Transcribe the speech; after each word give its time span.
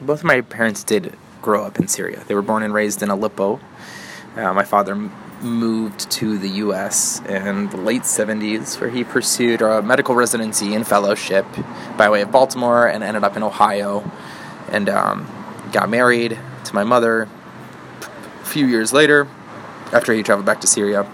both 0.00 0.20
of 0.20 0.24
my 0.24 0.40
parents 0.40 0.84
did 0.84 1.14
grow 1.42 1.64
up 1.64 1.78
in 1.78 1.88
Syria. 1.88 2.22
They 2.26 2.34
were 2.34 2.42
born 2.42 2.62
and 2.62 2.72
raised 2.72 3.02
in 3.02 3.10
Aleppo. 3.10 3.60
Uh, 4.36 4.52
my 4.52 4.64
father 4.64 4.92
m- 4.92 5.12
moved 5.40 6.10
to 6.10 6.38
the 6.38 6.48
U.S. 6.48 7.20
in 7.26 7.68
the 7.70 7.76
late 7.76 8.02
70s, 8.02 8.80
where 8.80 8.90
he 8.90 9.04
pursued 9.04 9.62
a 9.62 9.82
medical 9.82 10.14
residency 10.14 10.74
and 10.74 10.86
fellowship 10.86 11.46
by 11.96 12.10
way 12.10 12.22
of 12.22 12.30
Baltimore 12.30 12.86
and 12.86 13.02
ended 13.02 13.24
up 13.24 13.36
in 13.36 13.42
Ohio 13.42 14.10
and 14.70 14.88
um, 14.88 15.26
got 15.72 15.88
married 15.88 16.38
to 16.64 16.74
my 16.74 16.84
mother 16.84 17.28
a 18.42 18.44
few 18.44 18.66
years 18.66 18.92
later 18.92 19.26
after 19.92 20.12
he 20.12 20.22
traveled 20.22 20.46
back 20.46 20.60
to 20.60 20.66
Syria 20.66 21.10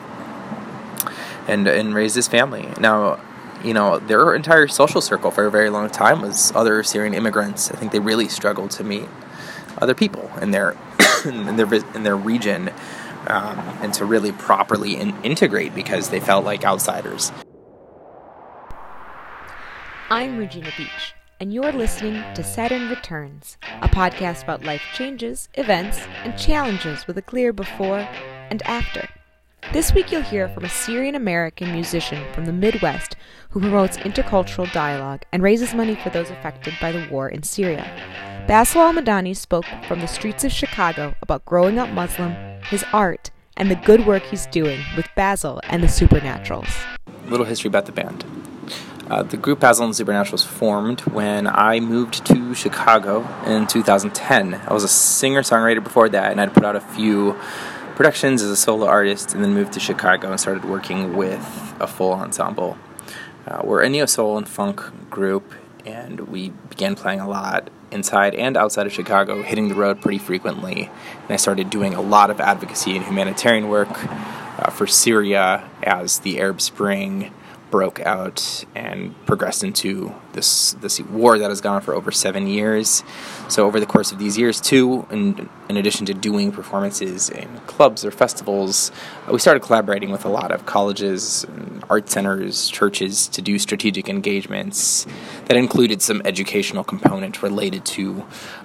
and, 1.48 1.66
and 1.66 1.94
raised 1.94 2.16
his 2.16 2.28
family. 2.28 2.68
Now, 2.78 3.20
you 3.66 3.74
know, 3.74 3.98
their 3.98 4.32
entire 4.32 4.68
social 4.68 5.00
circle 5.00 5.32
for 5.32 5.44
a 5.44 5.50
very 5.50 5.70
long 5.70 5.90
time 5.90 6.22
was 6.22 6.52
other 6.54 6.84
Syrian 6.84 7.14
immigrants. 7.14 7.68
I 7.72 7.74
think 7.74 7.90
they 7.90 7.98
really 7.98 8.28
struggled 8.28 8.70
to 8.72 8.84
meet 8.84 9.08
other 9.78 9.94
people 9.94 10.30
in 10.40 10.52
their 10.52 10.76
in 11.24 11.56
their 11.56 11.74
in 11.74 12.04
their 12.04 12.16
region 12.16 12.70
um, 13.26 13.58
and 13.82 13.92
to 13.94 14.04
really 14.04 14.30
properly 14.30 14.96
in- 14.96 15.20
integrate 15.24 15.74
because 15.74 16.10
they 16.10 16.20
felt 16.20 16.44
like 16.44 16.64
outsiders. 16.64 17.32
I'm 20.10 20.38
Regina 20.38 20.70
Beach, 20.76 21.14
and 21.40 21.52
you're 21.52 21.72
listening 21.72 22.22
to 22.34 22.44
Saturn 22.44 22.88
Returns, 22.88 23.58
a 23.82 23.88
podcast 23.88 24.44
about 24.44 24.62
life 24.62 24.82
changes, 24.94 25.48
events, 25.54 25.98
and 26.22 26.38
challenges 26.38 27.08
with 27.08 27.18
a 27.18 27.22
clear 27.22 27.52
before 27.52 28.08
and 28.48 28.62
after. 28.62 29.08
This 29.72 29.92
week 29.92 30.12
you'll 30.12 30.22
hear 30.22 30.48
from 30.48 30.64
a 30.64 30.68
Syrian 30.68 31.16
American 31.16 31.72
musician 31.72 32.24
from 32.32 32.44
the 32.44 32.52
Midwest 32.52 33.16
who 33.50 33.60
promotes 33.60 33.96
intercultural 33.98 34.72
dialogue 34.72 35.24
and 35.32 35.42
raises 35.42 35.74
money 35.74 35.96
for 35.96 36.08
those 36.08 36.30
affected 36.30 36.72
by 36.80 36.92
the 36.92 37.06
war 37.10 37.28
in 37.28 37.42
Syria. 37.42 37.84
Basil 38.46 38.82
Al 38.82 38.94
Madani 38.94 39.36
spoke 39.36 39.66
from 39.88 40.00
the 40.00 40.06
streets 40.06 40.44
of 40.44 40.52
Chicago 40.52 41.16
about 41.20 41.44
growing 41.46 41.80
up 41.80 41.90
Muslim, 41.90 42.32
his 42.70 42.84
art, 42.92 43.32
and 43.56 43.68
the 43.68 43.74
good 43.74 44.06
work 44.06 44.22
he's 44.22 44.46
doing 44.46 44.80
with 44.96 45.08
Basil 45.16 45.60
and 45.64 45.82
the 45.82 45.88
Supernaturals. 45.88 46.72
Little 47.28 47.44
history 47.44 47.68
about 47.68 47.86
the 47.86 47.92
band. 47.92 48.24
Uh, 49.10 49.24
the 49.24 49.36
group 49.36 49.58
Basil 49.58 49.84
and 49.84 49.92
the 49.94 50.04
Supernaturals 50.04 50.46
formed 50.46 51.00
when 51.00 51.48
I 51.48 51.80
moved 51.80 52.24
to 52.26 52.54
Chicago 52.54 53.26
in 53.46 53.66
2010. 53.66 54.54
I 54.54 54.72
was 54.72 54.84
a 54.84 54.88
singer 54.88 55.42
songwriter 55.42 55.82
before 55.82 56.08
that, 56.08 56.30
and 56.30 56.40
I'd 56.40 56.54
put 56.54 56.64
out 56.64 56.76
a 56.76 56.80
few 56.80 57.36
productions 57.96 58.42
as 58.42 58.50
a 58.50 58.56
solo 58.56 58.86
artist, 58.86 59.34
and 59.34 59.42
then 59.42 59.54
moved 59.54 59.72
to 59.72 59.80
Chicago 59.80 60.30
and 60.30 60.38
started 60.38 60.64
working 60.64 61.16
with 61.16 61.74
a 61.80 61.86
full 61.86 62.12
ensemble. 62.12 62.76
Uh, 63.46 63.62
we're 63.64 63.82
a 63.82 63.88
neo 63.88 64.06
soul 64.06 64.36
and 64.36 64.46
funk 64.48 64.82
group, 65.10 65.52
and 65.86 66.20
we 66.28 66.50
began 66.68 66.94
playing 66.94 67.20
a 67.20 67.28
lot 67.28 67.70
inside 67.90 68.34
and 68.34 68.56
outside 68.56 68.86
of 68.86 68.92
Chicago, 68.92 69.42
hitting 69.42 69.68
the 69.68 69.74
road 69.74 70.00
pretty 70.02 70.18
frequently. 70.18 70.90
And 71.22 71.30
I 71.30 71.36
started 71.36 71.70
doing 71.70 71.94
a 71.94 72.02
lot 72.02 72.30
of 72.30 72.38
advocacy 72.38 72.96
and 72.96 73.04
humanitarian 73.04 73.68
work 73.68 73.88
uh, 73.92 74.70
for 74.70 74.86
Syria 74.86 75.68
as 75.82 76.18
the 76.18 76.38
Arab 76.38 76.60
Spring 76.60 77.32
broke 77.70 78.00
out 78.00 78.64
and 78.74 79.14
progressed 79.26 79.64
into 79.64 80.14
this 80.32 80.72
this 80.74 81.00
war 81.00 81.38
that 81.38 81.50
has 81.50 81.60
gone 81.60 81.76
on 81.76 81.82
for 81.82 81.94
over 81.94 82.12
seven 82.12 82.46
years. 82.46 83.02
So 83.48 83.66
over 83.66 83.80
the 83.80 83.86
course 83.86 84.12
of 84.12 84.18
these 84.18 84.38
years, 84.38 84.60
too, 84.60 85.06
in, 85.10 85.48
in 85.68 85.76
addition 85.76 86.06
to 86.06 86.14
doing 86.14 86.52
performances 86.52 87.28
in 87.28 87.48
clubs 87.66 88.04
or 88.04 88.10
festivals, 88.10 88.92
uh, 89.26 89.32
we 89.32 89.38
started 89.38 89.60
collaborating 89.60 90.10
with 90.10 90.24
a 90.24 90.28
lot 90.28 90.52
of 90.52 90.66
colleges, 90.66 91.46
art 91.90 92.08
centers, 92.08 92.68
churches 92.68 93.28
to 93.28 93.42
do 93.42 93.58
strategic 93.58 94.08
engagements 94.08 95.06
that 95.46 95.56
included 95.56 96.02
some 96.02 96.22
educational 96.24 96.84
component 96.84 97.42
related 97.42 97.84
to 97.84 98.14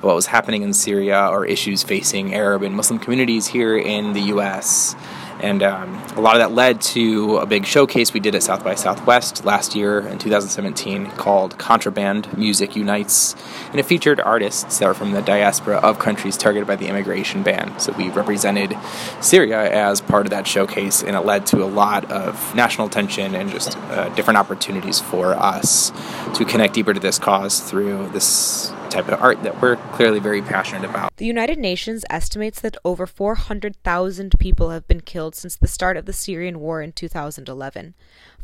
what 0.02 0.16
was 0.16 0.28
happening 0.28 0.62
in 0.62 0.74
Syria 0.74 1.28
or 1.28 1.46
issues 1.46 1.84
facing 1.84 2.34
Arab 2.34 2.64
and 2.64 2.76
Muslim 2.76 3.00
communities 3.00 3.48
here 3.48 3.78
in 3.78 4.14
the 4.14 4.22
U.S. 4.34 4.96
And 5.42 5.64
um, 5.64 5.96
a 6.16 6.22
lot 6.22 6.36
of 6.36 6.40
that 6.40 6.52
led 6.52 6.82
to 6.82 7.38
a 7.38 7.46
big 7.46 7.66
showcase 7.66 8.14
we 8.14 8.20
did 8.20 8.36
at 8.36 8.44
South 8.44 8.64
by 8.64 8.76
Southwest 8.76 9.44
last 9.44 9.76
year 9.76 10.00
in 10.00 10.20
2017 10.20 11.08
called 11.12 11.58
Contraband 11.58 12.38
Music 12.38 12.76
Unites. 12.76 13.36
And 13.72 13.80
it 13.80 13.84
featured 13.84 14.20
artists 14.20 14.78
that 14.78 14.88
were 14.88 14.94
from 14.94 15.12
the 15.12 15.22
diaspora 15.22 15.78
of 15.78 15.98
countries 15.98 16.38
targeted 16.38 16.68
by 16.68 16.76
the 16.76 16.88
immigration 16.88 17.42
ban. 17.42 17.80
So 17.80 17.92
we 17.94 18.10
represented 18.10 18.78
Syria 19.20 19.72
as 19.72 20.00
part 20.00 20.28
of 20.28 20.30
that 20.30 20.46
showcase, 20.46 21.02
and 21.02 21.16
it 21.16 21.22
led 21.22 21.48
to 21.48 21.64
a 21.64 21.66
lot 21.66 22.12
of 22.12 22.54
national 22.54 22.88
attention 22.88 23.34
and 23.34 23.50
just 23.50 23.78
uh, 23.78 24.10
different 24.10 24.38
opportunities 24.38 25.00
for 25.00 25.34
us 25.34 25.92
to 26.36 26.46
connect 26.46 26.76
deeper 26.76 26.94
to 26.94 27.00
this 27.00 27.18
cause 27.18 27.60
through 27.60 28.10
this 28.10 28.72
type 28.92 29.08
of 29.08 29.22
art 29.22 29.42
that 29.44 29.62
we're 29.62 29.78
clearly 29.94 30.20
very 30.20 30.42
passionate 30.42 30.90
about. 30.90 31.16
The 31.18 31.26
United 31.26 31.58
Nations 31.58 32.04
estimates 32.10 32.60
that 32.62 32.78
over 32.84 33.08
400,000 33.08 34.38
people 34.40 34.70
have 34.70 34.88
been 34.88 35.02
killed 35.02 35.36
since 35.36 35.56
the 35.56 35.68
start 35.68 35.98
of 35.98 36.06
the 36.06 36.14
Syrian 36.14 36.60
war 36.60 36.82
in 36.82 36.92
2011. 36.92 37.96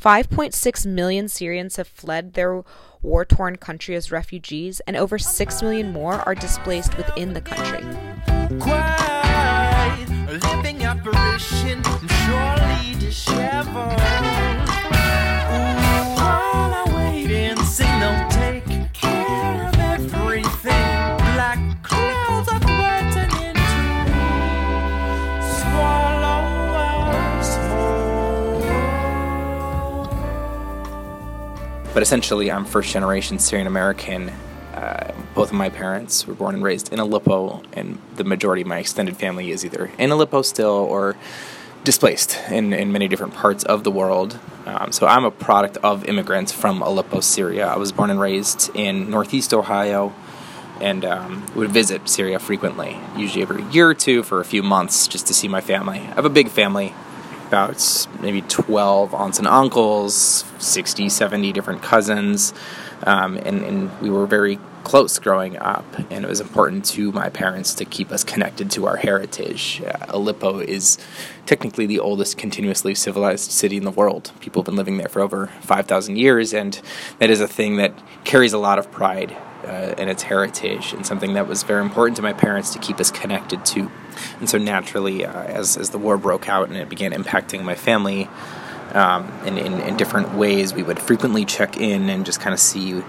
5.6 0.02 0.86
million 0.86 1.28
Syrians 1.28 1.76
have 1.76 1.88
fled 1.88 2.34
their 2.34 2.64
war 3.02 3.26
torn 3.26 3.58
country 3.58 3.96
as 3.96 4.12
refugees, 4.12 4.80
and 4.88 4.96
over 4.96 5.20
6 5.20 5.62
million 5.62 5.92
more 5.92 6.16
are 6.26 6.36
displaced 6.36 6.98
within 6.98 7.34
the 7.34 7.42
country. 7.42 7.86
Quite 8.60 9.08
But 31.98 32.04
essentially, 32.04 32.52
I'm 32.52 32.64
first 32.64 32.94
generation 32.94 33.40
Syrian 33.40 33.66
American. 33.66 34.30
Uh, 34.72 35.16
both 35.34 35.48
of 35.48 35.56
my 35.56 35.70
parents 35.70 36.28
were 36.28 36.36
born 36.36 36.54
and 36.54 36.64
raised 36.64 36.94
in 36.94 37.00
Aleppo, 37.00 37.64
and 37.74 37.98
the 38.18 38.24
majority 38.24 38.62
of 38.62 38.68
my 38.68 38.78
extended 38.78 39.18
family 39.18 39.50
is 39.50 39.66
either 39.66 39.90
in 39.98 40.12
Aleppo 40.12 40.44
still 40.44 40.68
or 40.68 41.18
displaced 41.84 42.38
in, 42.52 42.72
in 42.72 42.92
many 42.92 43.08
different 43.08 43.34
parts 43.34 43.64
of 43.64 43.84
the 43.84 43.90
world. 43.90 44.40
Um, 44.68 44.92
so 44.92 45.08
I'm 45.08 45.26
a 45.26 45.32
product 45.32 45.78
of 45.78 46.06
immigrants 46.06 46.52
from 46.52 46.84
Aleppo, 46.84 47.20
Syria. 47.20 47.66
I 47.66 47.78
was 47.78 47.92
born 47.92 48.12
and 48.12 48.20
raised 48.20 48.70
in 48.76 49.10
Northeast 49.10 49.52
Ohio 49.52 50.14
and 50.80 51.04
um, 51.04 51.48
would 51.56 51.72
visit 51.72 52.08
Syria 52.08 52.38
frequently, 52.38 53.00
usually 53.18 53.42
every 53.42 53.64
year 53.72 53.90
or 53.90 53.96
two 53.96 54.22
for 54.22 54.40
a 54.40 54.46
few 54.46 54.62
months 54.62 55.08
just 55.08 55.26
to 55.26 55.34
see 55.34 55.48
my 55.48 55.62
family. 55.62 55.98
I 55.98 56.14
have 56.14 56.26
a 56.26 56.30
big 56.30 56.50
family, 56.50 56.94
about 57.48 58.08
maybe 58.20 58.42
12 58.42 59.14
aunts 59.14 59.40
and 59.40 59.48
uncles, 59.48 60.44
60, 60.60 61.10
70 61.10 61.54
different 61.54 61.82
cousins, 61.82 62.54
um, 63.04 63.38
and, 63.38 63.64
and 63.64 64.02
we 64.02 64.10
were 64.10 64.26
very 64.26 64.60
close 64.84 65.20
growing 65.20 65.58
up, 65.58 65.86
and 66.10 66.24
it 66.24 66.28
was 66.28 66.40
important 66.40 66.86
to 66.86 67.12
my 67.12 67.30
parents 67.30 67.74
to 67.74 67.86
keep 67.86 68.12
us 68.12 68.24
connected 68.24 68.72
to 68.72 68.86
our 68.86 68.96
heritage. 68.96 69.82
Uh, 69.86 70.06
Aleppo 70.10 70.60
is 70.60 70.98
technically 71.46 71.86
the 71.86 72.00
oldest 72.00 72.38
continuously 72.38 72.96
civilized 72.96 73.52
city 73.52 73.78
in 73.78 73.84
the 73.84 73.92
world. 73.92 74.32
People 74.40 74.62
have 74.62 74.66
been 74.66 74.78
living 74.78 74.98
there 74.98 75.10
for 75.10 75.22
over 75.22 75.48
5,000 75.62 76.18
years, 76.18 76.54
and 76.54 76.82
that 77.20 77.30
is 77.30 77.42
a 77.42 77.48
thing 77.48 77.78
that 77.78 77.94
carries 78.24 78.54
a 78.54 78.58
lot 78.58 78.80
of 78.80 78.92
pride 78.92 79.36
uh, 79.66 79.96
in 79.98 80.10
its 80.10 80.24
heritage 80.24 80.94
and 80.94 81.06
something 81.06 81.34
that 81.34 81.48
was 81.48 81.64
very 81.64 81.82
important 81.82 82.16
to 82.18 82.22
my 82.22 82.34
parents 82.34 82.74
to 82.74 82.80
keep 82.80 83.00
us 83.00 83.12
connected 83.12 83.66
to. 83.66 83.92
And 84.40 84.50
so, 84.50 84.58
naturally, 84.58 85.26
uh, 85.26 85.44
as, 85.44 85.78
as 85.78 85.92
the 85.92 85.98
war 85.98 86.18
broke 86.18 86.50
out 86.50 86.68
and 86.68 86.78
it 86.78 86.90
began 86.90 87.12
impacting 87.12 87.64
my 87.64 87.76
family, 87.76 88.30
um, 88.94 89.32
in, 89.46 89.58
in, 89.58 89.74
in 89.82 89.98
different 89.98 90.34
ways, 90.34 90.74
we 90.74 90.84
would 90.84 91.00
frequently 91.00 91.46
check 91.46 91.78
in 91.78 92.10
and 92.10 92.26
just 92.26 92.40
kind 92.40 92.54
of 92.54 92.60
see 92.60 93.02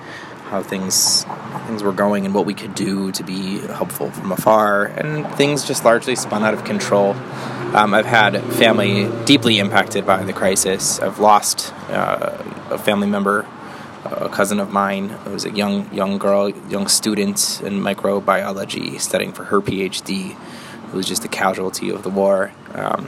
how 0.48 0.62
things 0.62 1.24
things 1.66 1.82
were 1.82 1.92
going 1.92 2.24
and 2.24 2.34
what 2.34 2.46
we 2.46 2.54
could 2.54 2.74
do 2.74 3.12
to 3.12 3.22
be 3.22 3.58
helpful 3.58 4.10
from 4.10 4.32
afar. 4.32 4.86
And 4.86 5.26
things 5.34 5.64
just 5.64 5.84
largely 5.84 6.16
spun 6.16 6.42
out 6.42 6.54
of 6.54 6.64
control. 6.64 7.12
Um, 7.74 7.92
I've 7.92 8.06
had 8.06 8.42
family 8.54 9.10
deeply 9.26 9.58
impacted 9.58 10.06
by 10.06 10.24
the 10.24 10.32
crisis. 10.32 10.98
I've 11.00 11.18
lost 11.18 11.74
uh, 11.90 12.42
a 12.70 12.78
family 12.78 13.08
member, 13.08 13.46
a 14.04 14.28
cousin 14.28 14.60
of 14.60 14.70
mine, 14.72 15.08
who 15.08 15.30
was 15.30 15.44
a 15.44 15.50
young 15.50 15.92
young 15.92 16.18
girl, 16.18 16.50
young 16.50 16.88
student 16.88 17.60
in 17.64 17.80
microbiology, 17.80 19.00
studying 19.00 19.32
for 19.32 19.44
her 19.44 19.60
PhD. 19.60 20.36
Who 20.88 20.96
was 20.96 21.06
just 21.06 21.22
a 21.22 21.28
casualty 21.28 21.90
of 21.90 22.02
the 22.02 22.08
war. 22.08 22.50
Um, 22.72 23.04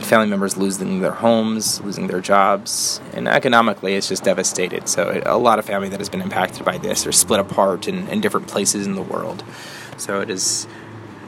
family 0.00 0.28
members 0.28 0.56
losing 0.56 1.00
their 1.00 1.10
homes, 1.10 1.80
losing 1.80 2.06
their 2.06 2.20
jobs, 2.20 3.00
and 3.14 3.26
economically 3.26 3.96
it's 3.96 4.08
just 4.08 4.22
devastated. 4.22 4.88
So 4.88 5.08
it, 5.08 5.26
a 5.26 5.36
lot 5.36 5.58
of 5.58 5.64
family 5.64 5.88
that 5.88 5.98
has 5.98 6.08
been 6.08 6.22
impacted 6.22 6.64
by 6.64 6.78
this 6.78 7.04
are 7.04 7.10
split 7.10 7.40
apart 7.40 7.88
in, 7.88 8.06
in 8.08 8.20
different 8.20 8.46
places 8.46 8.86
in 8.86 8.94
the 8.94 9.02
world. 9.02 9.42
So 9.96 10.20
it 10.20 10.30
is 10.30 10.68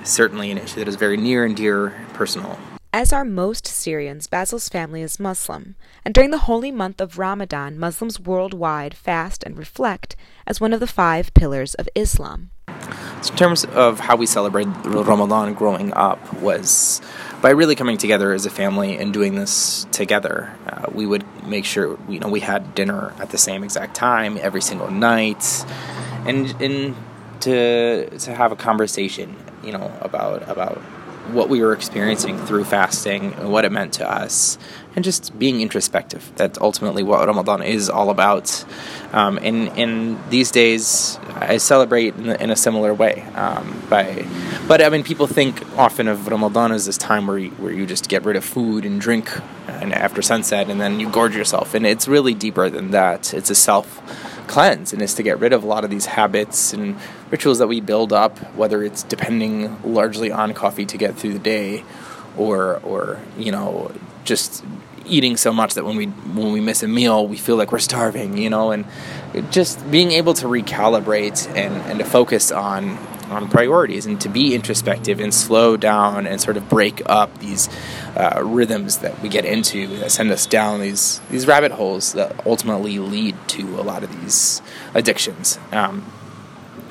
certainly 0.04 0.52
an 0.52 0.58
issue 0.58 0.76
that 0.76 0.86
is 0.86 0.94
very 0.94 1.16
near 1.16 1.44
and 1.44 1.56
dear 1.56 2.06
personal. 2.12 2.58
As 2.90 3.12
are 3.12 3.24
most 3.24 3.66
Syrians, 3.66 4.26
Basil's 4.26 4.70
family 4.70 5.02
is 5.02 5.20
Muslim, 5.20 5.76
and 6.06 6.14
during 6.14 6.30
the 6.30 6.38
holy 6.38 6.72
month 6.72 7.02
of 7.02 7.18
Ramadan, 7.18 7.78
Muslims 7.78 8.18
worldwide 8.18 8.94
fast 8.94 9.44
and 9.44 9.58
reflect 9.58 10.16
as 10.46 10.58
one 10.58 10.72
of 10.72 10.80
the 10.80 10.86
five 10.86 11.34
pillars 11.34 11.74
of 11.74 11.86
Islam. 11.94 12.50
So 13.20 13.32
in 13.32 13.36
terms 13.36 13.66
of 13.66 14.00
how 14.00 14.16
we 14.16 14.24
celebrated 14.24 14.72
Ramadan 14.86 15.52
growing 15.52 15.92
up 15.92 16.32
was 16.40 17.02
by 17.42 17.50
really 17.50 17.74
coming 17.74 17.98
together 17.98 18.32
as 18.32 18.46
a 18.46 18.50
family 18.50 18.96
and 18.96 19.12
doing 19.12 19.34
this 19.34 19.86
together. 19.92 20.56
Uh, 20.66 20.86
we 20.90 21.04
would 21.04 21.26
make 21.46 21.66
sure 21.66 21.98
you 22.08 22.18
know 22.20 22.28
we 22.28 22.40
had 22.40 22.74
dinner 22.74 23.12
at 23.18 23.28
the 23.28 23.38
same 23.38 23.64
exact 23.64 23.96
time 23.96 24.38
every 24.40 24.62
single 24.62 24.90
night, 24.90 25.44
and 26.26 26.58
and 26.58 26.96
to 27.40 28.08
to 28.18 28.34
have 28.34 28.50
a 28.50 28.56
conversation, 28.56 29.36
you 29.62 29.72
know, 29.72 29.92
about 30.00 30.48
about 30.48 30.80
what 31.32 31.48
we 31.48 31.60
were 31.60 31.72
experiencing 31.72 32.38
through 32.38 32.64
fasting 32.64 33.34
and 33.34 33.50
what 33.52 33.64
it 33.64 33.72
meant 33.72 33.92
to 33.94 34.10
us, 34.10 34.58
and 34.94 35.04
just 35.04 35.38
being 35.38 35.60
introspective. 35.60 36.32
That's 36.36 36.58
ultimately 36.58 37.02
what 37.02 37.26
Ramadan 37.26 37.62
is 37.62 37.88
all 37.88 38.10
about. 38.10 38.64
Um, 39.12 39.38
and 39.42 39.68
in 39.78 40.18
these 40.30 40.50
days, 40.50 41.18
I 41.34 41.58
celebrate 41.58 42.14
in, 42.16 42.30
in 42.30 42.50
a 42.50 42.56
similar 42.56 42.92
way. 42.94 43.22
Um, 43.34 43.82
by, 43.88 44.26
but 44.66 44.82
I 44.82 44.88
mean, 44.88 45.04
people 45.04 45.26
think 45.26 45.62
often 45.78 46.08
of 46.08 46.28
Ramadan 46.28 46.72
as 46.72 46.86
this 46.86 46.98
time 46.98 47.26
where 47.26 47.38
you, 47.38 47.50
where 47.50 47.72
you 47.72 47.86
just 47.86 48.08
get 48.08 48.24
rid 48.24 48.36
of 48.36 48.44
food 48.44 48.84
and 48.84 49.00
drink, 49.00 49.30
and 49.68 49.92
after 49.94 50.22
sunset, 50.22 50.68
and 50.68 50.80
then 50.80 50.98
you 50.98 51.08
gorge 51.10 51.36
yourself. 51.36 51.74
And 51.74 51.86
it's 51.86 52.08
really 52.08 52.34
deeper 52.34 52.68
than 52.68 52.90
that. 52.90 53.32
It's 53.32 53.50
a 53.50 53.54
self 53.54 54.02
cleanse 54.48 54.92
and 54.92 55.00
is 55.02 55.14
to 55.14 55.22
get 55.22 55.38
rid 55.38 55.52
of 55.52 55.62
a 55.62 55.66
lot 55.66 55.84
of 55.84 55.90
these 55.90 56.06
habits 56.06 56.72
and 56.72 56.96
rituals 57.30 57.58
that 57.58 57.68
we 57.68 57.80
build 57.80 58.12
up, 58.12 58.38
whether 58.54 58.82
it's 58.82 59.02
depending 59.02 59.76
largely 59.84 60.32
on 60.32 60.54
coffee 60.54 60.86
to 60.86 60.96
get 60.96 61.14
through 61.16 61.34
the 61.34 61.38
day 61.38 61.84
or 62.36 62.78
or 62.82 63.20
you 63.36 63.52
know 63.52 63.90
just 64.24 64.64
eating 65.04 65.36
so 65.36 65.52
much 65.52 65.74
that 65.74 65.84
when 65.84 65.96
we 65.96 66.06
when 66.06 66.52
we 66.52 66.60
miss 66.60 66.82
a 66.82 66.88
meal 66.88 67.26
we 67.26 67.36
feel 67.36 67.56
like 67.56 67.72
we're 67.72 67.78
starving 67.78 68.36
you 68.36 68.50
know 68.50 68.70
and 68.70 68.84
just 69.50 69.90
being 69.90 70.12
able 70.12 70.34
to 70.34 70.46
recalibrate 70.46 71.48
and 71.56 71.74
and 71.88 71.98
to 71.98 72.04
focus 72.04 72.52
on 72.52 72.98
on 73.30 73.48
priorities 73.48 74.06
and 74.06 74.20
to 74.20 74.28
be 74.28 74.54
introspective 74.54 75.20
and 75.20 75.32
slow 75.32 75.76
down 75.76 76.26
and 76.26 76.40
sort 76.40 76.56
of 76.56 76.68
break 76.68 77.02
up 77.06 77.38
these 77.38 77.68
uh, 78.16 78.40
rhythms 78.44 78.98
that 78.98 79.20
we 79.22 79.28
get 79.28 79.44
into 79.44 79.86
that 79.98 80.10
send 80.10 80.30
us 80.30 80.46
down 80.46 80.80
these 80.80 81.20
these 81.30 81.46
rabbit 81.46 81.72
holes 81.72 82.12
that 82.12 82.46
ultimately 82.46 82.98
lead 82.98 83.36
to 83.48 83.80
a 83.80 83.82
lot 83.82 84.02
of 84.02 84.20
these 84.20 84.62
addictions. 84.94 85.58
Um, 85.72 86.04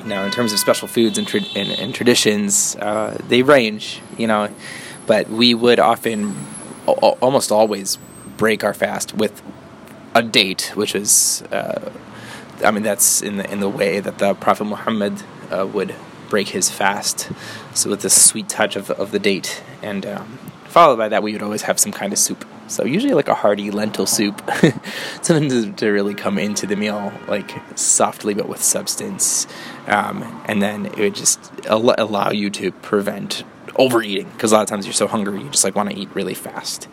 now, 0.06 0.24
in 0.24 0.32
terms 0.32 0.54
of 0.54 0.60
special 0.60 0.88
foods 0.88 1.18
and, 1.18 1.28
tra- 1.28 1.42
and, 1.56 1.70
and 1.70 1.94
traditions, 1.94 2.76
uh, 2.78 3.18
they 3.28 3.42
range, 3.42 4.02
you 4.18 4.26
know, 4.26 4.50
but 5.06 5.30
we 5.30 5.54
would 5.54 5.80
often, 5.80 6.36
almost 6.86 7.52
always, 7.52 7.98
break 8.38 8.64
our 8.64 8.74
fast 8.74 9.14
with 9.14 9.42
a 10.14 10.24
date, 10.24 10.72
which 10.76 10.96
is, 10.96 11.44
uh, 11.52 11.92
I 12.64 12.72
mean, 12.72 12.84
that's 12.84 13.22
in 13.22 13.38
the 13.38 13.52
in 13.52 13.60
the 13.60 13.70
way 13.70 14.00
that 14.00 14.18
the 14.18 14.34
Prophet 14.34 14.66
Muhammad 14.66 15.22
uh, 15.52 15.68
would 15.68 15.94
break 16.30 16.50
his 16.50 16.70
fast. 16.70 17.30
So 17.74 17.90
with 17.90 18.02
this 18.02 18.26
sweet 18.26 18.50
touch 18.50 18.76
of, 18.76 18.92
of 18.92 19.12
the 19.12 19.20
date, 19.20 19.64
and 19.82 20.06
um, 20.06 20.38
followed 20.66 20.98
by 20.98 21.10
that, 21.10 21.24
we 21.24 21.34
would 21.34 21.42
always 21.42 21.64
have 21.64 21.80
some 21.80 21.92
kind 21.92 22.14
of 22.14 22.20
soup. 22.20 22.46
So 22.68 22.84
usually 22.84 23.14
like 23.14 23.30
a 23.30 23.34
hearty 23.34 23.72
lentil 23.72 24.06
soup, 24.06 24.42
something 25.22 25.50
to, 25.50 25.72
to, 25.74 25.90
really 25.90 26.14
come 26.14 26.38
into 26.38 26.68
the 26.68 26.76
meal 26.76 27.14
like 27.28 27.52
softly 27.78 28.34
but 28.34 28.50
with 28.50 28.62
substance, 28.62 29.48
um, 29.88 30.44
and 30.46 30.62
then 30.62 30.86
it 30.88 30.98
would 30.98 31.16
just 31.16 31.40
al- 31.66 31.96
allow 31.98 32.32
you 32.32 32.50
to 32.52 32.72
prevent 32.72 33.44
overeating. 33.78 34.30
Because 34.32 34.52
a 34.52 34.56
lot 34.56 34.64
of 34.64 34.68
times 34.68 34.86
you're 34.86 34.94
so 34.94 35.08
hungry 35.08 35.42
you 35.42 35.50
just 35.50 35.64
like 35.64 35.76
want 35.76 35.90
to 35.90 35.98
eat 35.98 36.10
really 36.14 36.34
fast, 36.34 36.90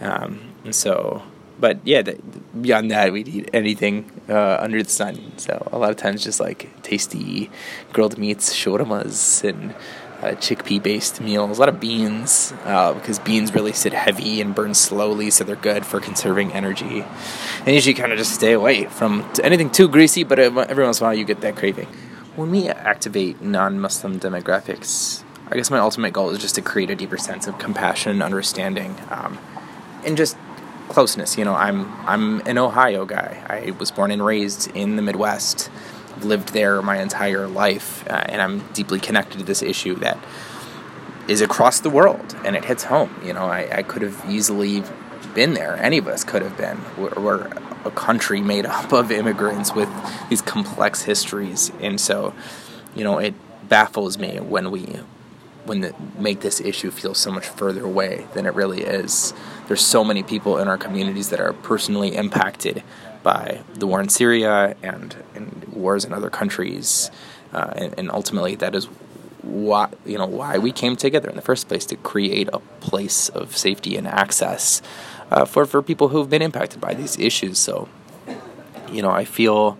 um, 0.00 0.40
and 0.64 0.74
so 0.74 1.22
but 1.60 1.78
yeah, 1.84 2.02
the, 2.02 2.18
beyond 2.60 2.90
that, 2.90 3.12
we'd 3.12 3.28
eat 3.28 3.50
anything 3.52 4.10
uh, 4.28 4.58
under 4.60 4.82
the 4.82 4.90
sun. 4.90 5.32
So 5.38 5.68
a 5.72 5.78
lot 5.78 5.90
of 5.90 5.96
times, 5.96 6.24
just 6.24 6.40
like 6.40 6.82
tasty 6.82 7.50
grilled 7.92 8.18
meats, 8.18 8.54
shawarmas, 8.54 9.48
and 9.48 9.74
uh, 10.22 10.34
chickpea 10.36 10.82
based 10.82 11.20
meals. 11.20 11.58
A 11.58 11.60
lot 11.60 11.68
of 11.68 11.80
beans 11.80 12.52
uh, 12.64 12.92
because 12.92 13.18
beans 13.18 13.54
really 13.54 13.72
sit 13.72 13.92
heavy 13.92 14.40
and 14.40 14.54
burn 14.54 14.74
slowly, 14.74 15.30
so 15.30 15.44
they're 15.44 15.56
good 15.56 15.86
for 15.86 16.00
conserving 16.00 16.52
energy. 16.52 17.04
And 17.64 17.74
usually, 17.74 17.94
kind 17.94 18.12
of 18.12 18.18
just 18.18 18.34
stay 18.34 18.52
away 18.52 18.84
from 18.86 19.30
anything 19.42 19.70
too 19.70 19.88
greasy. 19.88 20.24
But 20.24 20.38
every 20.38 20.84
once 20.84 21.00
in 21.00 21.04
a 21.04 21.08
while, 21.08 21.14
you 21.14 21.24
get 21.24 21.40
that 21.42 21.56
craving. 21.56 21.88
When 22.36 22.50
we 22.50 22.68
activate 22.68 23.42
non-Muslim 23.42 24.20
demographics, 24.20 25.24
I 25.50 25.56
guess 25.56 25.70
my 25.70 25.78
ultimate 25.78 26.12
goal 26.12 26.30
is 26.30 26.38
just 26.38 26.54
to 26.54 26.62
create 26.62 26.90
a 26.90 26.94
deeper 26.94 27.16
sense 27.16 27.48
of 27.48 27.58
compassion 27.58 28.12
and 28.12 28.22
understanding, 28.22 28.96
um, 29.10 29.38
and 30.04 30.16
just 30.16 30.36
closeness. 30.88 31.38
You 31.38 31.44
know, 31.44 31.54
I'm 31.54 31.86
I'm 32.06 32.40
an 32.46 32.58
Ohio 32.58 33.04
guy. 33.04 33.42
I 33.46 33.70
was 33.72 33.90
born 33.90 34.10
and 34.10 34.24
raised 34.24 34.70
in 34.76 34.96
the 34.96 35.02
Midwest. 35.02 35.70
I've 36.16 36.24
lived 36.24 36.52
there 36.52 36.82
my 36.82 37.00
entire 37.00 37.46
life, 37.46 38.06
uh, 38.08 38.24
and 38.26 38.42
I'm 38.42 38.60
deeply 38.72 38.98
connected 38.98 39.38
to 39.38 39.44
this 39.44 39.62
issue 39.62 39.94
that 39.96 40.18
is 41.28 41.40
across 41.40 41.80
the 41.80 41.90
world, 41.90 42.34
and 42.44 42.56
it 42.56 42.64
hits 42.64 42.84
home. 42.84 43.14
You 43.24 43.34
know, 43.34 43.44
I, 43.44 43.78
I 43.78 43.82
could 43.82 44.02
have 44.02 44.24
easily 44.28 44.82
been 45.34 45.54
there. 45.54 45.76
Any 45.76 45.98
of 45.98 46.08
us 46.08 46.24
could 46.24 46.42
have 46.42 46.56
been. 46.56 46.80
We're, 46.96 47.14
we're 47.20 47.46
a 47.84 47.90
country 47.90 48.40
made 48.40 48.66
up 48.78 48.92
of 48.92 49.12
immigrants 49.12 49.74
with 49.74 49.88
these 50.28 50.42
complex 50.42 51.02
histories, 51.02 51.70
and 51.80 52.00
so, 52.00 52.34
you 52.94 53.04
know, 53.04 53.18
it 53.18 53.34
baffles 53.68 54.18
me 54.18 54.40
when 54.40 54.70
we 54.70 55.00
when 55.64 55.82
the, 55.82 55.94
make 56.18 56.40
this 56.40 56.60
issue 56.60 56.90
feel 56.90 57.14
so 57.14 57.30
much 57.30 57.46
further 57.46 57.84
away 57.84 58.26
than 58.32 58.46
it 58.46 58.54
really 58.54 58.82
is. 58.82 59.34
There's 59.68 59.84
so 59.84 60.02
many 60.02 60.22
people 60.22 60.58
in 60.58 60.66
our 60.66 60.78
communities 60.78 61.28
that 61.30 61.40
are 61.40 61.52
personally 61.52 62.16
impacted 62.16 62.82
by 63.22 63.60
the 63.74 63.86
war 63.86 64.00
in 64.00 64.08
Syria 64.08 64.74
and, 64.82 65.14
and 65.34 65.64
wars 65.70 66.04
in 66.04 66.12
other 66.12 66.30
countries, 66.30 67.10
uh, 67.52 67.72
and, 67.76 67.94
and, 67.98 68.10
ultimately 68.10 68.54
that 68.56 68.74
is 68.74 68.86
why 69.42 69.88
you 70.04 70.18
know 70.18 70.26
why 70.26 70.58
we 70.58 70.72
came 70.72 70.96
together 70.96 71.28
in 71.30 71.36
the 71.36 71.42
first 71.42 71.68
place 71.68 71.86
to 71.86 71.96
create 71.96 72.48
a 72.52 72.58
place 72.80 73.28
of 73.30 73.56
safety 73.56 73.96
and 73.96 74.06
access 74.06 74.82
uh, 75.30 75.44
for 75.44 75.64
for 75.64 75.82
people 75.82 76.08
who've 76.08 76.28
been 76.28 76.42
impacted 76.42 76.80
by 76.80 76.94
these 76.94 77.18
issues. 77.18 77.58
So, 77.58 77.88
you 78.90 79.02
know, 79.02 79.10
I 79.10 79.24
feel 79.24 79.78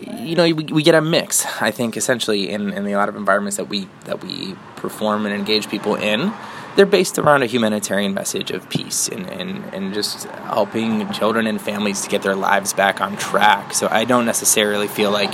you 0.00 0.36
know, 0.36 0.44
we, 0.44 0.64
we 0.64 0.82
get 0.82 0.94
a 0.94 1.00
mix. 1.00 1.44
I 1.60 1.70
think 1.70 1.96
essentially 1.96 2.50
in, 2.50 2.72
in 2.72 2.86
a 2.86 2.96
lot 2.96 3.08
of 3.08 3.16
environments 3.16 3.56
that 3.56 3.68
we 3.68 3.88
that 4.04 4.22
we 4.22 4.54
perform 4.76 5.26
and 5.26 5.34
engage 5.34 5.68
people 5.68 5.94
in, 5.96 6.32
they're 6.78 6.86
based 6.86 7.18
around 7.18 7.42
a 7.42 7.46
humanitarian 7.46 8.14
message 8.14 8.52
of 8.52 8.70
peace 8.70 9.08
and, 9.08 9.28
and, 9.30 9.64
and 9.74 9.92
just 9.92 10.26
helping 10.26 11.10
children 11.12 11.48
and 11.48 11.60
families 11.60 12.02
to 12.02 12.08
get 12.08 12.22
their 12.22 12.36
lives 12.36 12.72
back 12.72 13.00
on 13.00 13.16
track. 13.16 13.74
So 13.74 13.88
I 13.90 14.04
don't 14.04 14.24
necessarily 14.24 14.86
feel 14.86 15.10
like 15.10 15.32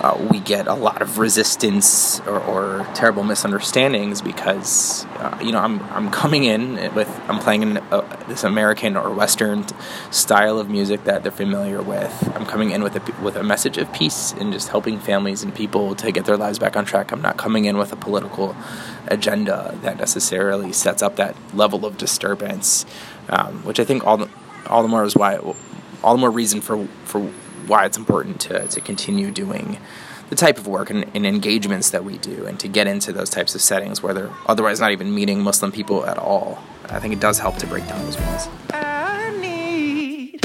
uh, 0.00 0.16
we 0.30 0.40
get 0.40 0.66
a 0.66 0.74
lot 0.74 1.02
of 1.02 1.18
resistance 1.18 2.20
or, 2.20 2.40
or 2.40 2.86
terrible 2.94 3.22
misunderstandings 3.22 4.22
because 4.22 5.04
uh, 5.18 5.38
you 5.42 5.52
know 5.52 5.60
I'm 5.60 5.80
I'm 5.92 6.10
coming 6.10 6.44
in 6.44 6.94
with 6.94 7.08
I'm 7.28 7.38
playing 7.38 7.62
in 7.62 7.76
uh, 7.76 8.24
this 8.26 8.42
American 8.42 8.96
or 8.96 9.10
Western 9.10 9.64
style 10.10 10.58
of 10.58 10.70
music 10.70 11.04
that 11.04 11.22
they're 11.22 11.30
familiar 11.30 11.82
with. 11.82 12.32
I'm 12.34 12.46
coming 12.46 12.70
in 12.70 12.82
with 12.82 12.96
a 12.96 13.22
with 13.22 13.36
a 13.36 13.42
message 13.42 13.78
of 13.78 13.92
peace 13.92 14.32
and 14.32 14.52
just 14.52 14.68
helping 14.68 14.98
families 14.98 15.42
and 15.42 15.54
people 15.54 15.94
to 15.96 16.10
get 16.10 16.24
their 16.24 16.36
lives 16.36 16.58
back 16.58 16.76
on 16.76 16.84
track. 16.84 17.12
I'm 17.12 17.22
not 17.22 17.36
coming 17.36 17.66
in 17.66 17.76
with 17.76 17.92
a 17.92 17.96
political 17.96 18.56
agenda 19.08 19.78
that 19.82 19.98
necessarily 19.98 20.72
sets 20.72 21.02
up 21.02 21.16
that 21.16 21.36
level 21.54 21.84
of 21.84 21.98
disturbance, 21.98 22.86
um, 23.28 23.64
which 23.64 23.78
I 23.78 23.84
think 23.84 24.06
all 24.06 24.16
the 24.16 24.30
all 24.66 24.82
the 24.82 24.88
more 24.88 25.04
is 25.04 25.14
why 25.14 25.36
all 26.02 26.14
the 26.14 26.20
more 26.20 26.30
reason 26.30 26.60
for 26.60 26.86
for 27.04 27.30
why 27.66 27.84
it's 27.84 27.96
important 27.96 28.40
to, 28.42 28.66
to 28.68 28.80
continue 28.80 29.30
doing 29.30 29.78
the 30.30 30.36
type 30.36 30.56
of 30.56 30.66
work 30.66 30.88
and, 30.88 31.04
and, 31.14 31.26
engagements 31.26 31.90
that 31.90 32.04
we 32.04 32.16
do 32.16 32.46
and 32.46 32.58
to 32.58 32.66
get 32.66 32.86
into 32.86 33.12
those 33.12 33.28
types 33.28 33.54
of 33.54 33.60
settings 33.60 34.02
where 34.02 34.14
they're 34.14 34.30
otherwise 34.46 34.80
not 34.80 34.90
even 34.90 35.14
meeting 35.14 35.42
Muslim 35.42 35.70
people 35.70 36.06
at 36.06 36.16
all. 36.16 36.62
I 36.88 37.00
think 37.00 37.12
it 37.12 37.20
does 37.20 37.38
help 37.38 37.56
to 37.58 37.66
break 37.66 37.86
down 37.86 38.02
those 38.04 38.18
walls. 38.18 38.48
I 38.72 39.36
need 39.38 40.42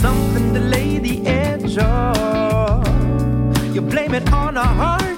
something 0.00 0.54
to 0.54 0.60
lay 0.60 0.98
the 0.98 1.26
edge 1.26 1.76
You 3.74 3.80
blame 3.80 4.14
it 4.14 4.32
on 4.32 4.54
hard 4.54 5.17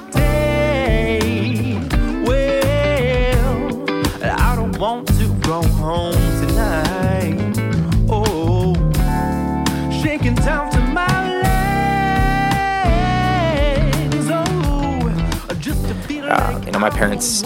my 16.81 16.91
parents 16.91 17.43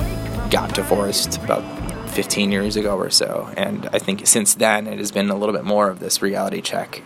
got 0.50 0.72
divorced 0.74 1.38
about 1.38 1.64
15 2.10 2.52
years 2.52 2.76
ago 2.76 2.96
or 2.96 3.10
so, 3.10 3.50
and 3.56 3.88
I 3.92 3.98
think 3.98 4.26
since 4.28 4.54
then 4.54 4.86
it 4.86 4.98
has 4.98 5.10
been 5.10 5.28
a 5.28 5.34
little 5.34 5.54
bit 5.54 5.64
more 5.64 5.90
of 5.90 5.98
this 5.98 6.22
reality 6.22 6.60
check. 6.60 7.02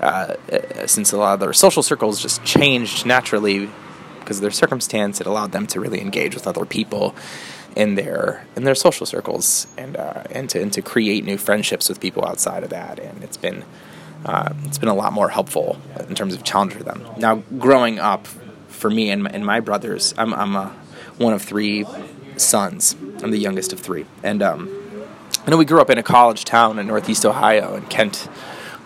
Uh, 0.00 0.34
uh 0.52 0.86
since 0.86 1.12
a 1.12 1.18
lot 1.18 1.34
of 1.34 1.40
their 1.40 1.52
social 1.52 1.82
circles 1.82 2.20
just 2.20 2.44
changed 2.44 3.06
naturally 3.06 3.68
because 4.20 4.38
of 4.38 4.42
their 4.42 4.50
circumstance, 4.50 5.20
it 5.20 5.26
allowed 5.26 5.52
them 5.52 5.66
to 5.66 5.78
really 5.78 6.00
engage 6.00 6.34
with 6.34 6.46
other 6.46 6.64
people 6.64 7.14
in 7.76 7.94
their 7.94 8.46
in 8.56 8.64
their 8.64 8.74
social 8.74 9.04
circles 9.04 9.66
and 9.76 9.98
uh, 9.98 10.22
and 10.30 10.48
to 10.48 10.62
and 10.62 10.72
to 10.72 10.80
create 10.80 11.24
new 11.24 11.36
friendships 11.36 11.90
with 11.90 12.00
people 12.00 12.24
outside 12.24 12.64
of 12.64 12.70
that. 12.70 12.98
And 12.98 13.22
it's 13.22 13.36
been 13.36 13.64
uh, 14.24 14.54
it's 14.64 14.78
been 14.78 14.88
a 14.88 14.94
lot 14.94 15.12
more 15.12 15.28
helpful 15.28 15.76
in 16.08 16.14
terms 16.14 16.34
of 16.34 16.42
challenge 16.42 16.72
for 16.72 16.82
them. 16.82 17.06
Now, 17.18 17.42
growing 17.58 17.98
up 17.98 18.26
for 18.68 18.90
me 18.90 19.10
and, 19.10 19.30
and 19.32 19.44
my 19.44 19.60
brothers, 19.60 20.14
I'm, 20.18 20.34
I'm 20.34 20.56
a, 20.56 20.74
one 21.18 21.32
of 21.32 21.42
three 21.42 21.84
sons. 22.36 22.94
I'm 23.22 23.30
the 23.30 23.38
youngest 23.38 23.72
of 23.72 23.80
three. 23.80 24.06
And 24.22 24.42
um, 24.42 24.68
I 25.46 25.50
know 25.50 25.56
we 25.56 25.64
grew 25.64 25.80
up 25.80 25.90
in 25.90 25.98
a 25.98 26.02
college 26.02 26.44
town 26.44 26.78
in 26.78 26.86
Northeast 26.86 27.24
Ohio, 27.24 27.74
in 27.76 27.86
Kent, 27.86 28.28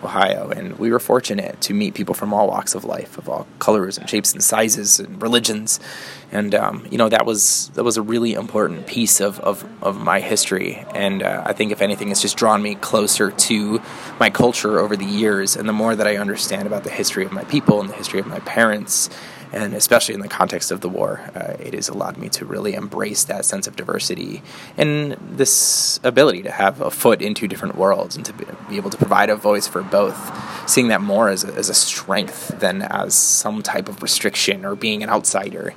Ohio, 0.03 0.49
and 0.49 0.77
we 0.79 0.91
were 0.91 0.99
fortunate 0.99 1.59
to 1.61 1.73
meet 1.73 1.93
people 1.93 2.15
from 2.15 2.33
all 2.33 2.47
walks 2.47 2.75
of 2.75 2.83
life, 2.83 3.17
of 3.17 3.29
all 3.29 3.47
colors 3.59 3.97
and 3.97 4.09
shapes 4.09 4.33
and 4.33 4.43
sizes 4.43 4.99
and 4.99 5.21
religions, 5.21 5.79
and 6.31 6.55
um, 6.55 6.87
you 6.89 6.97
know 6.97 7.09
that 7.09 7.25
was 7.25 7.69
that 7.75 7.83
was 7.83 7.97
a 7.97 8.01
really 8.01 8.33
important 8.33 8.87
piece 8.87 9.19
of 9.19 9.39
of, 9.41 9.63
of 9.83 10.01
my 10.01 10.19
history, 10.19 10.83
and 10.93 11.23
uh, 11.23 11.43
I 11.45 11.53
think 11.53 11.71
if 11.71 11.81
anything, 11.81 12.09
it's 12.09 12.21
just 12.21 12.37
drawn 12.37 12.61
me 12.61 12.75
closer 12.75 13.31
to 13.31 13.81
my 14.19 14.29
culture 14.29 14.79
over 14.79 14.95
the 14.95 15.05
years, 15.05 15.55
and 15.55 15.67
the 15.69 15.73
more 15.73 15.95
that 15.95 16.07
I 16.07 16.17
understand 16.17 16.67
about 16.67 16.83
the 16.83 16.89
history 16.89 17.25
of 17.25 17.31
my 17.31 17.43
people 17.43 17.79
and 17.79 17.89
the 17.89 17.95
history 17.95 18.19
of 18.19 18.27
my 18.27 18.39
parents 18.39 19.09
and 19.51 19.73
especially 19.73 20.15
in 20.15 20.21
the 20.21 20.27
context 20.27 20.71
of 20.71 20.81
the 20.81 20.89
war, 20.89 21.21
uh, 21.35 21.55
it 21.59 21.73
has 21.73 21.89
allowed 21.89 22.17
me 22.17 22.29
to 22.29 22.45
really 22.45 22.73
embrace 22.73 23.23
that 23.25 23.43
sense 23.43 23.67
of 23.67 23.75
diversity 23.75 24.41
and 24.77 25.13
this 25.19 25.99
ability 26.03 26.41
to 26.43 26.51
have 26.51 26.79
a 26.79 26.89
foot 26.89 27.21
into 27.21 27.47
different 27.47 27.75
worlds 27.75 28.15
and 28.15 28.25
to 28.25 28.33
be 28.33 28.77
able 28.77 28.89
to 28.89 28.97
provide 28.97 29.29
a 29.29 29.35
voice 29.35 29.67
for 29.67 29.81
both, 29.81 30.69
seeing 30.69 30.87
that 30.87 31.01
more 31.01 31.27
as 31.29 31.43
a, 31.43 31.53
as 31.55 31.69
a 31.69 31.73
strength 31.73 32.59
than 32.59 32.81
as 32.81 33.13
some 33.13 33.61
type 33.61 33.89
of 33.89 34.01
restriction 34.01 34.65
or 34.65 34.75
being 34.75 35.03
an 35.03 35.09
outsider. 35.09 35.73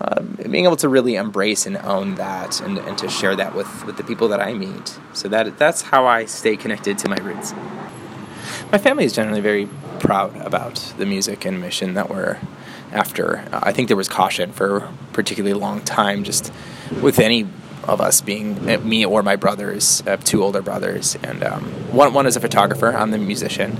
Um, 0.00 0.36
being 0.50 0.64
able 0.64 0.76
to 0.78 0.88
really 0.88 1.14
embrace 1.14 1.66
and 1.66 1.76
own 1.76 2.16
that 2.16 2.60
and, 2.60 2.78
and 2.78 2.98
to 2.98 3.08
share 3.08 3.36
that 3.36 3.54
with, 3.54 3.86
with 3.86 3.96
the 3.96 4.02
people 4.02 4.26
that 4.28 4.40
I 4.40 4.52
meet. 4.52 4.98
So 5.12 5.28
that 5.28 5.56
that's 5.56 5.82
how 5.82 6.04
I 6.04 6.24
stay 6.24 6.56
connected 6.56 6.98
to 6.98 7.08
my 7.08 7.16
roots. 7.18 7.54
My 8.72 8.78
family 8.78 9.04
is 9.04 9.12
generally 9.12 9.40
very 9.40 9.68
proud 10.00 10.36
about 10.38 10.74
the 10.98 11.06
music 11.06 11.44
and 11.44 11.60
mission 11.60 11.94
that 11.94 12.10
we're 12.10 12.38
after. 12.94 13.46
I 13.52 13.72
think 13.72 13.88
there 13.88 13.96
was 13.96 14.08
caution 14.08 14.52
for 14.52 14.76
a 14.76 14.92
particularly 15.12 15.54
long 15.54 15.80
time, 15.82 16.24
just 16.24 16.52
with 17.02 17.18
any 17.18 17.46
of 17.84 18.00
us 18.00 18.20
being 18.20 18.64
me 18.88 19.04
or 19.04 19.22
my 19.22 19.36
brothers, 19.36 20.02
uh, 20.06 20.16
two 20.16 20.42
older 20.42 20.62
brothers, 20.62 21.16
and 21.22 21.42
um, 21.44 21.64
one 21.92 22.14
one 22.14 22.26
is 22.26 22.36
a 22.36 22.40
photographer. 22.40 22.88
I'm 22.96 23.10
the 23.10 23.18
musician, 23.18 23.76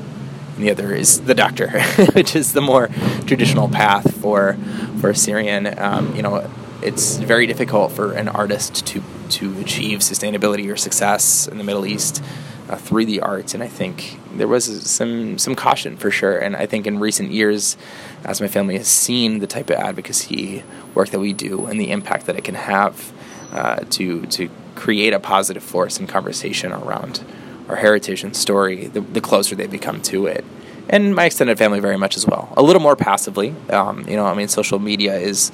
and 0.54 0.64
the 0.64 0.70
other 0.70 0.94
is 0.94 1.22
the 1.22 1.34
doctor, 1.34 1.80
which 2.12 2.36
is 2.36 2.52
the 2.52 2.60
more 2.60 2.88
traditional 3.26 3.68
path 3.68 4.20
for 4.20 4.58
for 5.00 5.10
a 5.10 5.14
Syrian. 5.14 5.78
Um, 5.78 6.14
you 6.14 6.22
know, 6.22 6.50
it's 6.82 7.16
very 7.16 7.46
difficult 7.46 7.92
for 7.92 8.12
an 8.12 8.28
artist 8.28 8.86
to 8.88 9.02
to 9.30 9.58
achieve 9.60 10.00
sustainability 10.00 10.70
or 10.70 10.76
success 10.76 11.48
in 11.48 11.56
the 11.56 11.64
Middle 11.64 11.86
East 11.86 12.22
uh, 12.68 12.76
through 12.76 13.06
the 13.06 13.20
arts, 13.20 13.54
and 13.54 13.62
I 13.62 13.68
think 13.68 14.18
there 14.34 14.48
was 14.48 14.90
some 14.90 15.38
some 15.38 15.54
caution 15.54 15.96
for 15.96 16.10
sure. 16.10 16.38
And 16.38 16.56
I 16.56 16.66
think 16.66 16.86
in 16.86 16.98
recent 16.98 17.30
years, 17.30 17.76
as 18.24 18.40
my 18.40 18.48
family 18.48 18.78
has 18.78 18.88
seen 18.88 19.38
the 19.40 19.46
type 19.46 19.70
of 19.70 19.76
advocacy 19.76 20.64
work 20.94 21.10
that 21.10 21.20
we 21.20 21.32
do 21.32 21.66
and 21.66 21.78
the 21.78 21.90
impact 21.90 22.26
that 22.26 22.36
it 22.36 22.44
can 22.44 22.54
have 22.54 23.12
uh, 23.52 23.84
to 23.90 24.26
to 24.26 24.50
create 24.74 25.12
a 25.12 25.20
positive 25.20 25.62
force 25.62 26.00
in 26.00 26.06
conversation 26.06 26.72
around 26.72 27.24
our 27.68 27.76
heritage 27.76 28.22
and 28.22 28.36
story, 28.36 28.88
the, 28.88 29.00
the, 29.00 29.20
closer 29.20 29.54
they 29.54 29.66
become 29.66 30.02
to 30.02 30.26
it. 30.26 30.44
And 30.88 31.14
my 31.14 31.24
extended 31.24 31.56
family 31.56 31.80
very 31.80 31.96
much 31.96 32.16
as 32.16 32.26
well. 32.26 32.52
A 32.56 32.62
little 32.62 32.82
more 32.82 32.96
passively, 32.96 33.54
um, 33.70 34.06
you 34.06 34.16
know. 34.16 34.26
I 34.26 34.34
mean, 34.34 34.48
social 34.48 34.78
media 34.78 35.16
is 35.16 35.50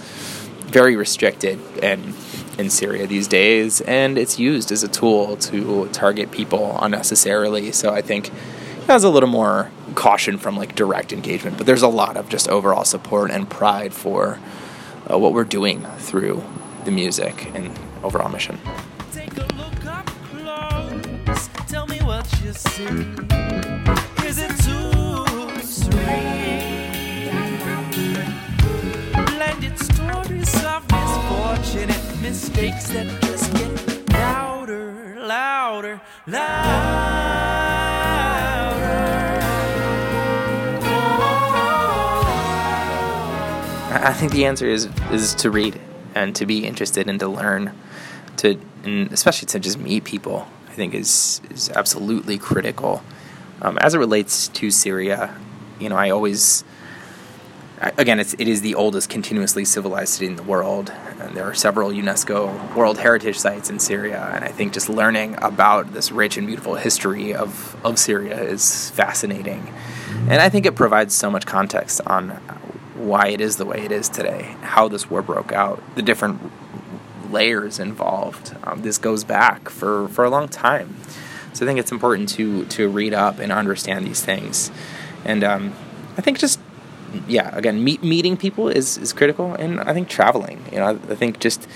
very 0.67 0.97
restricted 0.97 1.61
and 1.83 2.15
in 2.59 2.71
Syria 2.71 3.07
these 3.07 3.29
days, 3.29 3.81
and 3.83 4.19
it's 4.19 4.39
used 4.39 4.71
as 4.73 4.83
a 4.83 4.89
tool 4.89 5.37
to 5.37 5.89
target 5.89 6.31
people 6.31 6.79
unnecessarily. 6.81 7.73
So 7.73 7.93
I 7.93 8.03
think 8.03 8.29
it 8.29 8.87
has 8.87 9.05
a 9.05 9.11
little 9.11 9.29
more 9.29 9.71
caution 9.95 10.39
from 10.39 10.57
like 10.57 10.75
direct 10.75 11.13
engagement, 11.13 11.57
but 11.57 11.67
there's 11.67 11.83
a 11.83 11.89
lot 11.89 12.17
of 12.17 12.29
just 12.29 12.49
overall 12.49 12.85
support 12.85 13.31
and 13.31 13.49
pride 13.49 13.95
for 13.95 14.39
uh, 15.11 15.19
what 15.19 15.33
we're 15.33 15.45
doing 15.45 15.85
through 15.99 16.43
the 16.85 16.91
music 16.91 17.51
and 17.55 17.79
overall 18.03 18.29
mission. 18.29 18.59
Take 19.13 19.35
mistakes 32.31 32.91
that 32.91 33.09
just 33.23 33.53
get 33.55 34.13
louder, 34.13 35.17
louder, 35.19 36.01
louder. 36.29 37.11
I 43.93 44.13
think 44.13 44.31
the 44.31 44.45
answer 44.45 44.69
is 44.69 44.89
is 45.11 45.35
to 45.43 45.51
read 45.51 45.81
and 46.15 46.37
to 46.37 46.47
be 46.47 46.65
interested 46.65 47.09
and 47.09 47.19
to 47.19 47.27
learn, 47.27 47.73
to 48.37 48.61
and 48.85 49.11
especially 49.11 49.47
to 49.47 49.59
just 49.59 49.81
meet 49.81 50.05
people. 50.05 50.47
I 50.69 50.73
think 50.75 50.95
is 50.95 51.41
is 51.51 51.69
absolutely 51.71 52.39
critical. 52.39 53.03
Um, 53.61 53.77
as 53.79 53.95
it 53.95 53.99
relates 53.99 54.47
to 54.47 54.71
Syria, 54.71 55.35
you 55.81 55.89
know, 55.89 55.97
I 55.97 56.11
always 56.11 56.63
again, 57.81 58.21
it's, 58.21 58.35
it 58.35 58.47
is 58.47 58.61
the 58.61 58.75
oldest 58.75 59.09
continuously 59.09 59.65
civilized 59.65 60.15
city 60.15 60.27
in 60.27 60.37
the 60.37 60.43
world. 60.43 60.93
And 61.31 61.37
there 61.37 61.49
are 61.49 61.55
several 61.55 61.91
UNESCO 61.91 62.75
World 62.75 62.99
Heritage 62.99 63.39
Sites 63.39 63.71
in 63.71 63.79
Syria, 63.79 64.33
and 64.35 64.45
I 64.45 64.49
think 64.49 64.73
just 64.73 64.89
learning 64.89 65.37
about 65.41 65.93
this 65.93 66.11
rich 66.11 66.37
and 66.37 66.45
beautiful 66.45 66.75
history 66.75 67.33
of, 67.33 67.77
of 67.87 68.01
Syria 68.01 68.43
is 68.43 68.91
fascinating. 68.91 69.73
And 70.29 70.43
I 70.43 70.49
think 70.49 70.67
it 70.67 70.75
provides 70.75 71.15
so 71.15 71.31
much 71.31 71.47
context 71.47 72.01
on 72.05 72.31
why 72.97 73.29
it 73.29 73.41
is 73.41 73.59
the 73.59 73.65
way 73.65 73.79
it 73.85 73.93
is 73.93 74.09
today, 74.09 74.57
how 74.63 74.89
this 74.89 75.09
war 75.09 75.23
broke 75.23 75.53
out, 75.53 75.81
the 75.95 76.03
different 76.03 76.51
layers 77.31 77.79
involved. 77.79 78.57
Um, 78.65 78.83
this 78.83 78.99
goes 78.99 79.23
back 79.23 79.69
for, 79.69 80.09
for 80.09 80.25
a 80.25 80.31
long 80.31 80.49
time. 80.49 80.97
So 81.53 81.65
I 81.65 81.69
think 81.69 81.79
it's 81.79 81.93
important 81.93 82.29
to, 82.31 82.65
to 82.65 82.89
read 82.89 83.15
up 83.15 83.39
and 83.39 83.53
understand 83.53 84.05
these 84.05 84.21
things. 84.21 84.73
And 85.25 85.45
um, 85.45 85.75
I 86.19 86.23
think 86.23 86.41
just 86.41 86.60
yeah, 87.27 87.57
again, 87.57 87.83
meet, 87.83 88.03
meeting 88.03 88.37
people 88.37 88.69
is, 88.69 88.99
is 88.99 89.13
critical, 89.13 89.55
and 89.55 89.81
I 89.81 89.93
think 89.93 90.09
traveling. 90.09 90.65
You 90.73 90.79
know, 90.79 90.87
I, 90.87 90.91
I 90.91 91.15
think 91.15 91.41
just 91.41 91.67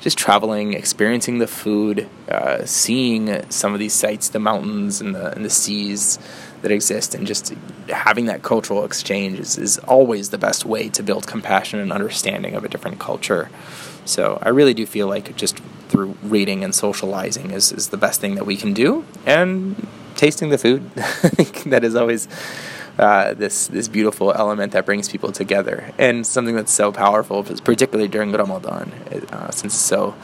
just 0.00 0.18
traveling, 0.18 0.74
experiencing 0.74 1.38
the 1.38 1.46
food, 1.46 2.08
uh, 2.28 2.64
seeing 2.64 3.48
some 3.50 3.72
of 3.72 3.78
these 3.78 3.92
sites, 3.92 4.30
the 4.30 4.40
mountains 4.40 5.00
and 5.00 5.14
the 5.14 5.32
and 5.32 5.44
the 5.44 5.50
seas 5.50 6.18
that 6.62 6.70
exist, 6.70 7.14
and 7.14 7.26
just 7.26 7.54
having 7.88 8.26
that 8.26 8.42
cultural 8.42 8.84
exchange 8.84 9.38
is, 9.38 9.58
is 9.58 9.78
always 9.78 10.30
the 10.30 10.38
best 10.38 10.64
way 10.64 10.88
to 10.88 11.02
build 11.02 11.26
compassion 11.26 11.78
and 11.78 11.92
understanding 11.92 12.54
of 12.54 12.64
a 12.64 12.68
different 12.68 12.98
culture. 12.98 13.48
So 14.04 14.38
I 14.42 14.48
really 14.48 14.74
do 14.74 14.86
feel 14.86 15.06
like 15.06 15.36
just 15.36 15.58
through 15.88 16.16
reading 16.22 16.64
and 16.64 16.74
socializing 16.74 17.50
is, 17.50 17.70
is 17.70 17.88
the 17.90 17.96
best 17.96 18.20
thing 18.20 18.34
that 18.34 18.44
we 18.44 18.56
can 18.56 18.72
do, 18.72 19.04
and 19.24 19.86
tasting 20.16 20.50
the 20.50 20.58
food. 20.58 20.90
I 20.96 21.28
think 21.28 21.64
that 21.64 21.84
is 21.84 21.94
always 21.94 22.26
uh, 22.98 23.34
this 23.34 23.68
this 23.68 23.88
beautiful 23.88 24.32
element 24.32 24.72
that 24.72 24.84
brings 24.86 25.08
people 25.08 25.32
together, 25.32 25.92
and 25.98 26.26
something 26.26 26.54
that's 26.54 26.72
so 26.72 26.92
powerful, 26.92 27.42
particularly 27.42 28.08
during 28.08 28.32
Ramadan, 28.32 28.92
uh, 29.30 29.50
since 29.50 29.74
it's 29.74 29.82
so 29.82 30.14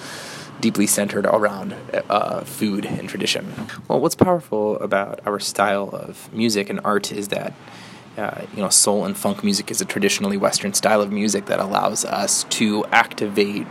deeply 0.61 0.87
centered 0.87 1.25
around 1.27 1.75
uh, 2.11 2.41
food 2.41 2.85
and 2.85 3.09
tradition. 3.09 3.53
Well, 3.87 4.01
what's 4.01 4.17
powerful 4.17 4.77
about 4.81 5.21
our 5.25 5.39
style 5.39 5.89
of 5.93 6.33
music 6.33 6.71
and 6.71 6.81
art 6.85 7.13
is 7.13 7.29
that. 7.29 7.53
Uh, 8.17 8.45
you 8.53 8.61
know, 8.61 8.69
soul 8.69 9.05
and 9.05 9.17
funk 9.17 9.45
music 9.45 9.71
is 9.71 9.81
a 9.81 9.85
traditionally 9.85 10.37
Western 10.37 10.75
style 10.75 11.01
of 11.01 11.13
music 11.13 11.47
that 11.47 11.61
allows 11.61 12.05
us 12.05 12.43
to 12.51 12.85
activate 12.87 13.65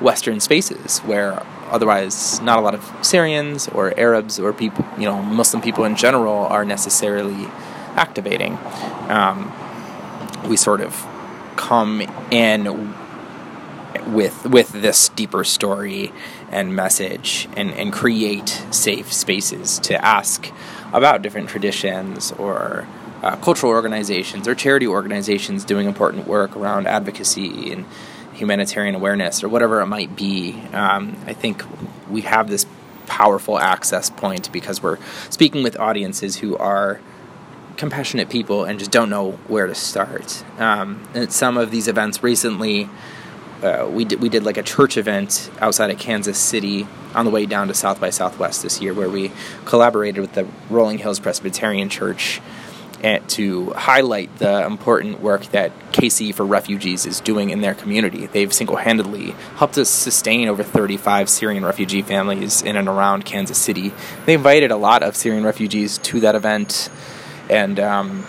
Western 0.00 0.38
spaces 0.38 1.00
where 1.00 1.42
otherwise 1.70 2.40
not 2.40 2.58
a 2.58 2.60
lot 2.60 2.74
of 2.74 2.92
Syrians 3.02 3.66
or 3.68 3.98
Arabs 3.98 4.38
or 4.38 4.52
people, 4.52 4.84
you 4.96 5.04
know, 5.04 5.20
Muslim 5.22 5.60
people 5.60 5.84
in 5.84 5.96
general 5.96 6.46
are 6.46 6.64
necessarily 6.64 7.48
activating. 7.98 8.56
Um, 9.08 9.52
we 10.48 10.56
sort 10.56 10.80
of 10.80 11.06
come 11.56 12.00
in 12.30 12.94
with 14.06 14.46
with 14.46 14.70
this 14.72 15.08
deeper 15.10 15.44
story 15.44 16.12
and 16.50 16.74
message 16.74 17.48
and, 17.56 17.70
and 17.72 17.92
create 17.92 18.48
safe 18.70 19.12
spaces 19.12 19.78
to 19.80 20.02
ask 20.04 20.50
about 20.92 21.20
different 21.20 21.48
traditions 21.48 22.32
or 22.32 22.86
uh, 23.22 23.36
cultural 23.36 23.72
organizations 23.72 24.46
or 24.46 24.54
charity 24.54 24.86
organizations 24.86 25.64
doing 25.64 25.86
important 25.86 26.26
work 26.26 26.56
around 26.56 26.86
advocacy 26.86 27.72
and 27.72 27.84
humanitarian 28.32 28.94
awareness 28.94 29.42
or 29.42 29.48
whatever 29.48 29.80
it 29.80 29.86
might 29.86 30.14
be. 30.14 30.52
Um, 30.72 31.16
I 31.26 31.32
think 31.32 31.62
we 32.08 32.22
have 32.22 32.48
this 32.48 32.64
powerful 33.06 33.58
access 33.58 34.08
point 34.08 34.52
because 34.52 34.82
we're 34.82 34.98
speaking 35.28 35.62
with 35.62 35.78
audiences 35.78 36.36
who 36.36 36.56
are 36.56 37.00
compassionate 37.78 38.28
people 38.28 38.64
and 38.64 38.78
just 38.78 38.90
don't 38.90 39.08
know 39.08 39.32
where 39.46 39.66
to 39.66 39.74
start. 39.74 40.44
Um, 40.58 41.08
at 41.14 41.32
some 41.32 41.56
of 41.56 41.70
these 41.70 41.88
events 41.88 42.22
recently, 42.22 42.90
uh, 43.62 43.88
we 43.90 44.04
did 44.04 44.20
we 44.20 44.28
did 44.28 44.44
like 44.44 44.56
a 44.56 44.62
church 44.62 44.96
event 44.96 45.50
outside 45.60 45.90
of 45.90 45.98
Kansas 45.98 46.38
City 46.38 46.86
on 47.14 47.24
the 47.24 47.30
way 47.30 47.46
down 47.46 47.68
to 47.68 47.74
South 47.74 48.00
by 48.00 48.10
Southwest 48.10 48.62
this 48.62 48.80
year, 48.80 48.92
where 48.92 49.08
we 49.08 49.32
collaborated 49.64 50.20
with 50.20 50.34
the 50.34 50.46
Rolling 50.68 50.98
Hills 50.98 51.18
Presbyterian 51.18 51.88
Church 51.88 52.40
and 53.02 53.28
to 53.28 53.70
highlight 53.70 54.38
the 54.38 54.66
important 54.66 55.20
work 55.20 55.46
that 55.46 55.72
KC 55.92 56.34
for 56.34 56.44
Refugees 56.44 57.06
is 57.06 57.20
doing 57.20 57.50
in 57.50 57.60
their 57.60 57.74
community. 57.74 58.26
They've 58.26 58.52
single 58.52 58.76
handedly 58.76 59.36
helped 59.56 59.78
us 59.78 59.88
sustain 59.88 60.48
over 60.48 60.62
35 60.62 61.28
Syrian 61.28 61.64
refugee 61.64 62.02
families 62.02 62.60
in 62.62 62.76
and 62.76 62.88
around 62.88 63.24
Kansas 63.24 63.58
City. 63.58 63.92
They 64.26 64.34
invited 64.34 64.70
a 64.70 64.76
lot 64.76 65.02
of 65.02 65.16
Syrian 65.16 65.44
refugees 65.44 65.98
to 65.98 66.20
that 66.20 66.34
event, 66.34 66.90
and 67.48 67.80
um, 67.80 68.24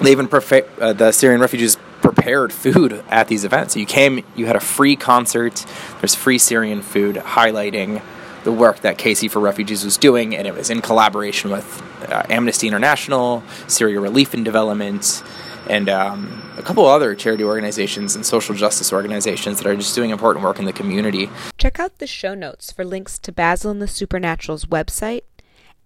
they 0.00 0.12
even 0.12 0.28
uh, 0.32 0.92
the 0.92 1.12
Syrian 1.12 1.40
refugees 1.40 1.76
prepared 2.02 2.52
food 2.52 3.02
at 3.08 3.28
these 3.28 3.44
events. 3.44 3.74
So 3.74 3.80
you 3.80 3.86
came, 3.86 4.24
you 4.34 4.46
had 4.46 4.56
a 4.56 4.60
free 4.60 4.96
concert, 4.96 5.64
there's 6.00 6.14
free 6.14 6.38
Syrian 6.38 6.82
food 6.82 7.16
highlighting 7.16 8.02
the 8.44 8.52
work 8.52 8.80
that 8.80 8.96
KC 8.96 9.28
for 9.28 9.40
Refugees 9.40 9.84
was 9.84 9.96
doing, 9.96 10.36
and 10.36 10.46
it 10.46 10.54
was 10.54 10.70
in 10.70 10.80
collaboration 10.80 11.50
with 11.50 11.82
uh, 12.08 12.22
Amnesty 12.30 12.68
International, 12.68 13.42
Syria 13.66 13.98
Relief 13.98 14.34
and 14.34 14.44
Development, 14.44 15.24
and 15.68 15.88
um, 15.88 16.42
a 16.56 16.62
couple 16.62 16.86
other 16.86 17.16
charity 17.16 17.42
organizations 17.42 18.14
and 18.14 18.24
social 18.24 18.54
justice 18.54 18.92
organizations 18.92 19.58
that 19.58 19.66
are 19.66 19.74
just 19.74 19.96
doing 19.96 20.10
important 20.10 20.44
work 20.44 20.60
in 20.60 20.64
the 20.64 20.72
community. 20.72 21.28
Check 21.58 21.80
out 21.80 21.98
the 21.98 22.06
show 22.06 22.34
notes 22.34 22.70
for 22.70 22.84
links 22.84 23.18
to 23.18 23.32
Basil 23.32 23.72
and 23.72 23.82
the 23.82 23.88
Supernatural's 23.88 24.66
website 24.66 25.22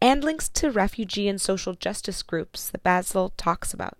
and 0.00 0.24
links 0.24 0.48
to 0.48 0.70
refugee 0.70 1.28
and 1.28 1.40
social 1.40 1.74
justice 1.74 2.22
groups 2.22 2.70
that 2.70 2.82
Basil 2.82 3.32
talks 3.36 3.74
about. 3.74 3.98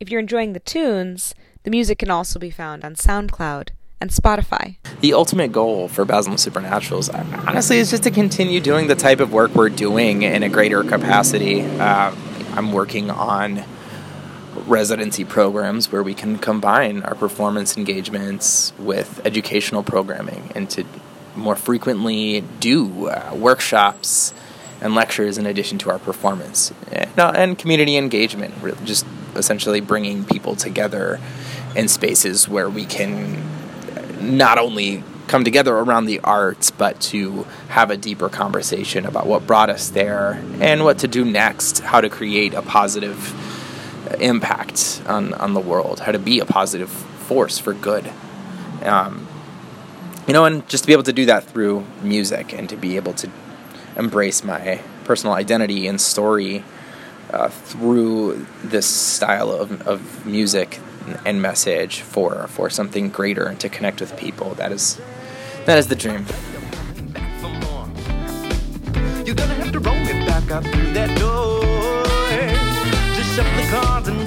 If 0.00 0.10
you're 0.10 0.20
enjoying 0.20 0.52
the 0.52 0.60
tunes, 0.60 1.34
the 1.62 1.70
music 1.70 1.98
can 1.98 2.10
also 2.10 2.38
be 2.38 2.50
found 2.50 2.84
on 2.84 2.94
SoundCloud 2.94 3.70
and 4.00 4.10
Spotify. 4.10 4.76
The 5.00 5.14
ultimate 5.14 5.52
goal 5.52 5.88
for 5.88 6.04
Basil 6.04 6.32
and 6.32 6.40
Supernaturals, 6.40 7.12
honestly, 7.46 7.78
is 7.78 7.90
just 7.90 8.04
to 8.04 8.10
continue 8.10 8.60
doing 8.60 8.86
the 8.86 8.94
type 8.94 9.20
of 9.20 9.32
work 9.32 9.54
we're 9.54 9.68
doing 9.68 10.22
in 10.22 10.42
a 10.42 10.48
greater 10.48 10.84
capacity. 10.84 11.62
Uh, 11.62 12.14
I'm 12.54 12.72
working 12.72 13.10
on 13.10 13.64
residency 14.66 15.24
programs 15.24 15.90
where 15.90 16.02
we 16.02 16.14
can 16.14 16.38
combine 16.38 17.02
our 17.02 17.14
performance 17.14 17.76
engagements 17.76 18.72
with 18.78 19.20
educational 19.24 19.82
programming 19.82 20.50
and 20.54 20.68
to 20.70 20.84
more 21.36 21.56
frequently 21.56 22.40
do 22.60 23.08
uh, 23.08 23.32
workshops 23.34 24.32
and 24.80 24.94
lectures 24.94 25.38
in 25.38 25.46
addition 25.46 25.78
to 25.78 25.90
our 25.90 25.98
performance 25.98 26.72
and, 26.90 27.58
community 27.58 27.96
engagement 27.96 28.54
just 28.84 29.04
essentially 29.34 29.80
bringing 29.80 30.24
people 30.24 30.56
together 30.56 31.20
in 31.74 31.88
spaces 31.88 32.48
where 32.48 32.68
we 32.68 32.84
can 32.84 33.42
not 34.20 34.58
only 34.58 35.02
come 35.26 35.44
together 35.44 35.76
around 35.76 36.06
the 36.06 36.20
arts, 36.20 36.70
but 36.70 37.00
to 37.00 37.46
have 37.68 37.90
a 37.90 37.96
deeper 37.96 38.28
conversation 38.28 39.04
about 39.04 39.26
what 39.26 39.46
brought 39.46 39.70
us 39.70 39.90
there 39.90 40.42
and 40.60 40.84
what 40.84 40.98
to 40.98 41.08
do 41.08 41.24
next, 41.24 41.80
how 41.80 42.00
to 42.00 42.08
create 42.08 42.54
a 42.54 42.62
positive 42.62 43.34
impact 44.20 45.02
on, 45.06 45.34
on 45.34 45.54
the 45.54 45.60
world, 45.60 46.00
how 46.00 46.12
to 46.12 46.18
be 46.18 46.40
a 46.40 46.46
positive 46.46 46.88
force 46.88 47.58
for 47.58 47.74
good. 47.74 48.10
Um, 48.82 49.26
you 50.26 50.32
know, 50.32 50.44
and 50.44 50.66
just 50.68 50.84
to 50.84 50.86
be 50.86 50.92
able 50.92 51.04
to 51.04 51.12
do 51.12 51.26
that 51.26 51.44
through 51.44 51.84
music 52.02 52.52
and 52.52 52.68
to 52.68 52.76
be 52.76 52.96
able 52.96 53.12
to 53.14 53.30
embrace 53.98 54.44
my 54.44 54.80
personal 55.04 55.34
identity 55.34 55.86
and 55.86 56.00
story 56.00 56.64
uh, 57.32 57.48
through 57.48 58.46
this 58.62 58.86
style 58.86 59.50
of, 59.50 59.86
of 59.86 60.24
music 60.26 60.80
and 61.24 61.40
message 61.42 62.00
for 62.00 62.46
for 62.48 62.70
something 62.70 63.08
greater 63.10 63.46
and 63.46 63.58
to 63.60 63.68
connect 63.68 64.00
with 64.00 64.16
people. 64.16 64.54
That 64.54 64.72
is 64.72 65.00
that 65.66 65.78
is 65.78 65.88
the 65.88 65.96
dream. 65.96 66.26
You're 69.26 69.34
gonna 69.34 69.54
have 69.54 69.72
to 69.72 69.80
roll 69.80 69.96
me 69.96 70.12
back 70.26 70.44
through 70.64 70.92
that 70.92 71.18
door. 71.18 71.58
Just 73.14 73.36
the 73.36 73.68
cards 73.70 74.08
and 74.08 74.26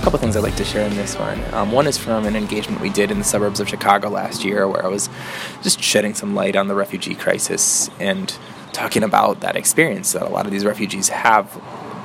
a 0.00 0.02
couple 0.02 0.18
things 0.18 0.34
I'd 0.34 0.42
like 0.42 0.56
to 0.56 0.64
share 0.64 0.86
in 0.86 0.96
this 0.96 1.14
one. 1.18 1.42
Um, 1.52 1.72
one 1.72 1.86
is 1.86 1.98
from 1.98 2.24
an 2.24 2.34
engagement 2.34 2.80
we 2.80 2.88
did 2.88 3.10
in 3.10 3.18
the 3.18 3.24
suburbs 3.24 3.60
of 3.60 3.68
Chicago 3.68 4.08
last 4.08 4.44
year, 4.44 4.66
where 4.66 4.82
I 4.82 4.88
was 4.88 5.10
just 5.62 5.82
shedding 5.82 6.14
some 6.14 6.34
light 6.34 6.56
on 6.56 6.68
the 6.68 6.74
refugee 6.74 7.14
crisis 7.14 7.90
and 8.00 8.34
talking 8.72 9.02
about 9.02 9.40
that 9.40 9.56
experience 9.56 10.12
that 10.12 10.22
a 10.22 10.28
lot 10.30 10.46
of 10.46 10.52
these 10.52 10.64
refugees 10.64 11.10
have, 11.10 11.60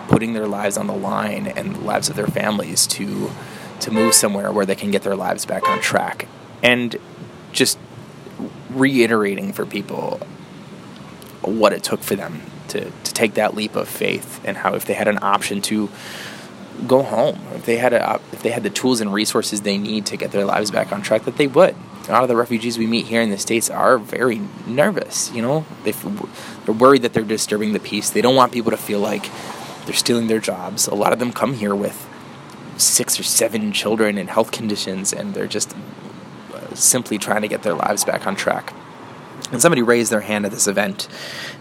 putting 0.10 0.34
their 0.34 0.47
lives 0.47 0.77
on 0.77 0.88
the 0.88 0.93
line 0.95 1.47
and 1.47 1.75
the 1.75 1.79
lives 1.79 2.10
of 2.10 2.15
their 2.15 2.27
families 2.27 2.86
to 2.88 3.31
to 3.79 3.91
move 3.91 4.13
somewhere 4.13 4.51
where 4.51 4.65
they 4.65 4.75
can 4.75 4.91
get 4.91 5.03
their 5.03 5.15
lives 5.15 5.45
back 5.45 5.67
on 5.69 5.79
track, 5.79 6.27
and 6.62 6.97
just 7.53 7.77
reiterating 8.71 9.53
for 9.53 9.65
people 9.65 10.19
what 11.45 11.73
it 11.73 11.84
took 11.84 12.01
for 12.01 12.15
them 12.15 12.41
to, 12.69 12.89
to 12.89 13.13
take 13.13 13.36
that 13.36 13.55
leap 13.55 13.75
of 13.75 13.88
faith 13.88 14.41
and 14.43 14.58
how 14.58 14.73
if 14.75 14.86
they 14.86 14.93
had 14.93 15.08
an 15.08 15.19
option 15.21 15.62
to 15.63 15.89
go 16.88 17.03
home. 17.03 17.39
If 17.53 17.65
they 17.65 17.77
had 17.77 17.93
a, 17.93 18.19
if 18.31 18.41
they 18.41 18.51
had 18.51 18.63
the 18.63 18.69
tools 18.69 19.01
and 19.01 19.13
resources 19.13 19.62
they 19.62 19.77
need 19.77 20.05
to 20.08 20.17
get 20.17 20.31
their 20.31 20.45
lives 20.45 20.71
back 20.71 20.91
on 20.91 21.01
track, 21.01 21.23
that 21.23 21.38
they 21.38 21.47
would. 21.47 21.75
A 22.08 22.12
lot 22.12 22.21
of 22.21 22.29
the 22.29 22.36
refugees 22.36 22.77
we 22.77 22.86
meet 22.86 23.08
here 23.08 23.21
in 23.21 23.31
the 23.31 23.38
states 23.38 23.69
are 23.69 23.97
very 23.97 24.41
nervous. 24.67 25.31
You 25.31 25.41
know, 25.41 25.65
they 25.84 25.91
they're 25.91 26.73
worried 26.73 27.01
that 27.01 27.13
they're 27.13 27.23
disturbing 27.23 27.73
the 27.73 27.79
peace. 27.79 28.10
They 28.12 28.21
don't 28.21 28.36
want 28.36 28.51
people 28.51 28.71
to 28.71 28.77
feel 28.77 28.99
like 28.99 29.29
they're 29.86 29.95
stealing 29.95 30.27
their 30.27 30.39
jobs. 30.39 30.88
A 30.88 30.95
lot 30.95 31.13
of 31.13 31.19
them 31.19 31.31
come 31.31 31.53
here 31.53 31.73
with 31.73 32.08
six 32.77 33.19
or 33.19 33.23
seven 33.23 33.71
children 33.71 34.17
and 34.17 34.29
health 34.29 34.51
conditions, 34.51 35.13
and 35.13 35.34
they're 35.34 35.47
just 35.47 35.75
uh, 36.53 36.75
simply 36.75 37.17
trying 37.17 37.41
to 37.41 37.47
get 37.47 37.63
their 37.63 37.73
lives 37.73 38.03
back 38.03 38.27
on 38.27 38.36
track. 38.36 38.73
And 39.51 39.62
somebody 39.62 39.81
raised 39.81 40.12
their 40.12 40.21
hand 40.21 40.45
at 40.45 40.51
this 40.51 40.67
event, 40.67 41.08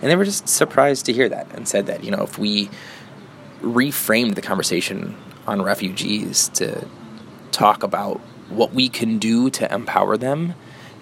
and 0.00 0.10
they 0.10 0.16
were 0.16 0.24
just 0.24 0.48
surprised 0.48 1.06
to 1.06 1.12
hear 1.12 1.28
that 1.28 1.48
and 1.54 1.68
said 1.68 1.86
that 1.86 2.02
you 2.02 2.10
know 2.10 2.22
if 2.22 2.38
we 2.38 2.70
reframed 3.60 4.34
the 4.34 4.42
conversation 4.42 5.16
on 5.46 5.62
refugees 5.62 6.48
to 6.48 6.86
talk 7.50 7.82
about 7.82 8.20
what 8.48 8.72
we 8.74 8.88
can 8.88 9.18
do 9.18 9.50
to 9.50 9.72
empower 9.72 10.16
them 10.16 10.54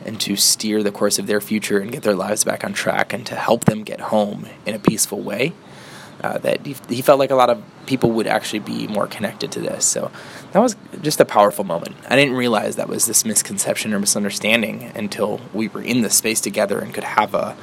and 0.04 0.20
to 0.20 0.36
steer 0.36 0.82
the 0.82 0.92
course 0.92 1.18
of 1.18 1.26
their 1.26 1.40
future 1.40 1.78
and 1.78 1.92
get 1.92 2.02
their 2.02 2.14
lives 2.14 2.44
back 2.44 2.64
on 2.64 2.72
track 2.72 3.12
and 3.12 3.26
to 3.26 3.34
help 3.34 3.64
them 3.64 3.82
get 3.82 4.00
home 4.00 4.46
in 4.66 4.74
a 4.74 4.78
peaceful 4.78 5.20
way. 5.20 5.52
Uh, 6.22 6.38
that 6.38 6.64
he, 6.64 6.76
he, 6.88 7.02
felt 7.02 7.18
like 7.18 7.32
a 7.32 7.35
lot 7.35 7.50
of 7.50 7.61
people 7.87 8.12
would 8.12 8.28
actually 8.28 8.61
be 8.61 8.87
more 8.87 9.08
connected 9.08 9.50
to 9.50 9.58
this. 9.58 9.85
So 9.85 10.08
that 10.52 10.61
was 10.61 10.76
just 11.00 11.20
a 11.20 11.24
powerful 11.24 11.64
moment. 11.64 11.96
I 12.08 12.14
didn't 12.14 12.35
realize 12.35 12.76
that 12.76 12.88
was 12.88 13.06
this 13.06 13.24
misconception 13.24 13.92
or 13.92 13.98
misunderstanding 13.98 14.92
until 14.94 15.40
we 15.52 15.66
were 15.66 15.82
in 15.82 16.02
the 16.02 16.11
space 16.11 16.40
together 16.40 16.78
and 16.78 16.94
could 16.94 17.02
have 17.02 17.35
a, 17.35 17.56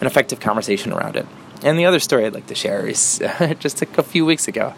an 0.00 0.08
effective 0.08 0.40
conversation 0.40 0.92
around 0.92 1.14
it. 1.14 1.26
And 1.62 1.78
the 1.78 1.86
other 1.86 2.00
story 2.00 2.26
I'd 2.26 2.34
like 2.34 2.48
to 2.48 2.54
share 2.56 2.84
is 2.86 3.22
just 3.60 3.80
a, 3.82 3.88
a, 3.98 4.02
few 4.02 4.26
weeks 4.26 4.48
ago. 4.48 4.74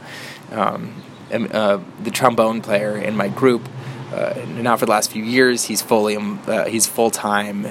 Um, 0.50 1.02
uh, 1.32 1.80
the 2.02 2.10
trombone 2.10 2.60
player 2.60 2.98
in 2.98 3.16
my 3.16 3.28
group, 3.28 3.66
uh, 4.12 4.34
now 4.46 4.76
for 4.76 4.84
the 4.84 4.92
last 4.92 5.10
few 5.10 5.24
years, 5.24 5.64
he's 5.64 5.80
fully 5.80 6.16
um, 6.16 6.38
uh, 6.46 6.66
he's 6.66 6.86
full 6.86 7.10
time 7.10 7.66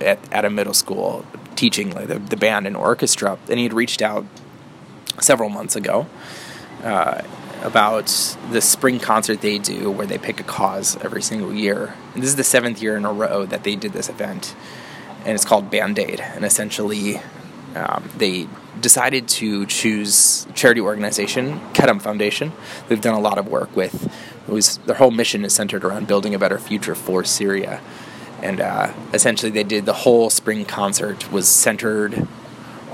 at, 0.00 0.18
at 0.32 0.44
a 0.44 0.50
middle 0.50 0.74
school 0.74 1.24
teaching 1.54 1.90
like, 1.92 2.08
the, 2.08 2.18
the 2.18 2.36
band 2.36 2.66
and 2.66 2.76
orchestra, 2.76 3.38
and 3.48 3.58
he 3.58 3.64
had 3.64 3.72
reached 3.72 4.02
out 4.02 4.24
several 5.20 5.48
months 5.48 5.76
ago 5.76 6.06
uh, 6.82 7.22
about 7.62 8.06
the 8.50 8.60
spring 8.60 8.98
concert 8.98 9.40
they 9.40 9.58
do 9.58 9.90
where 9.90 10.06
they 10.06 10.18
pick 10.18 10.40
a 10.40 10.42
cause 10.42 10.96
every 11.02 11.22
single 11.22 11.52
year. 11.52 11.94
And 12.14 12.22
this 12.22 12.30
is 12.30 12.36
the 12.36 12.44
seventh 12.44 12.82
year 12.82 12.96
in 12.96 13.04
a 13.04 13.12
row 13.12 13.44
that 13.46 13.64
they 13.64 13.76
did 13.76 13.92
this 13.92 14.08
event, 14.08 14.54
and 15.24 15.34
it's 15.34 15.44
called 15.44 15.70
Band 15.70 15.98
Aid, 15.98 16.20
and 16.20 16.44
essentially 16.44 17.20
um, 17.74 18.08
they 18.16 18.48
decided 18.80 19.28
to 19.28 19.66
choose 19.66 20.46
charity 20.54 20.80
organization 20.80 21.60
Karam 21.72 21.98
Foundation. 21.98 22.52
They've 22.88 23.00
done 23.00 23.14
a 23.14 23.20
lot 23.20 23.38
of 23.38 23.48
work 23.48 23.74
with. 23.76 24.10
It 24.48 24.52
was 24.52 24.78
their 24.78 24.96
whole 24.96 25.10
mission 25.10 25.44
is 25.44 25.54
centered 25.54 25.84
around 25.84 26.06
building 26.06 26.34
a 26.34 26.38
better 26.38 26.58
future 26.58 26.94
for 26.94 27.24
Syria, 27.24 27.80
and 28.42 28.60
uh, 28.60 28.92
essentially 29.12 29.50
they 29.50 29.64
did 29.64 29.84
the 29.84 29.92
whole 29.92 30.30
spring 30.30 30.64
concert 30.64 31.30
was 31.30 31.46
centered 31.46 32.26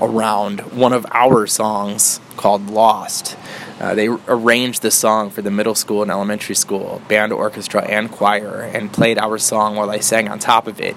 around 0.01 0.61
one 0.73 0.93
of 0.93 1.05
our 1.11 1.47
songs 1.47 2.19
called 2.35 2.69
Lost. 2.69 3.37
Uh, 3.79 3.93
they 3.93 4.07
arranged 4.07 4.81
the 4.81 4.91
song 4.91 5.29
for 5.29 5.41
the 5.41 5.51
middle 5.51 5.75
school 5.75 6.01
and 6.01 6.09
elementary 6.09 6.55
school, 6.55 7.01
band, 7.07 7.31
orchestra, 7.31 7.83
and 7.83 8.11
choir, 8.11 8.61
and 8.61 8.91
played 8.91 9.17
our 9.17 9.37
song 9.37 9.75
while 9.75 9.89
I 9.89 9.99
sang 9.99 10.27
on 10.27 10.39
top 10.39 10.67
of 10.67 10.81
it 10.81 10.95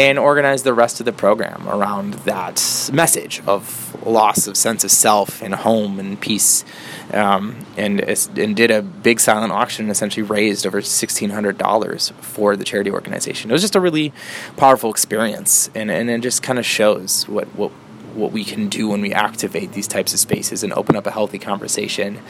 and 0.00 0.18
organized 0.18 0.64
the 0.64 0.72
rest 0.72 0.98
of 1.00 1.04
the 1.04 1.12
program 1.12 1.68
around 1.68 2.14
that 2.24 2.90
message 2.90 3.42
of 3.46 3.86
loss 4.06 4.46
of 4.46 4.56
sense 4.56 4.82
of 4.82 4.90
self 4.90 5.42
and 5.42 5.54
home 5.54 6.00
and 6.00 6.18
peace. 6.18 6.64
Um, 7.12 7.66
and 7.76 8.00
and 8.00 8.56
did 8.56 8.70
a 8.70 8.82
big 8.82 9.20
silent 9.20 9.52
auction 9.52 9.84
and 9.84 9.92
essentially 9.92 10.22
raised 10.22 10.66
over 10.66 10.80
sixteen 10.80 11.30
hundred 11.30 11.58
dollars 11.58 12.12
for 12.20 12.56
the 12.56 12.64
charity 12.64 12.90
organization. 12.90 13.50
It 13.50 13.52
was 13.52 13.62
just 13.62 13.76
a 13.76 13.80
really 13.80 14.12
powerful 14.56 14.90
experience, 14.90 15.68
and 15.74 15.90
and 15.90 16.08
it 16.08 16.20
just 16.20 16.42
kind 16.42 16.58
of 16.58 16.64
shows 16.64 17.28
what 17.28 17.48
what 17.48 17.72
what 18.14 18.32
we 18.32 18.44
can 18.44 18.68
do 18.68 18.88
when 18.88 19.00
we 19.00 19.12
activate 19.12 19.72
these 19.72 19.86
types 19.86 20.12
of 20.12 20.20
spaces 20.20 20.62
and 20.62 20.72
open 20.72 20.96
up 20.96 21.06
a 21.06 21.10
healthy 21.10 21.38
conversation, 21.38 22.20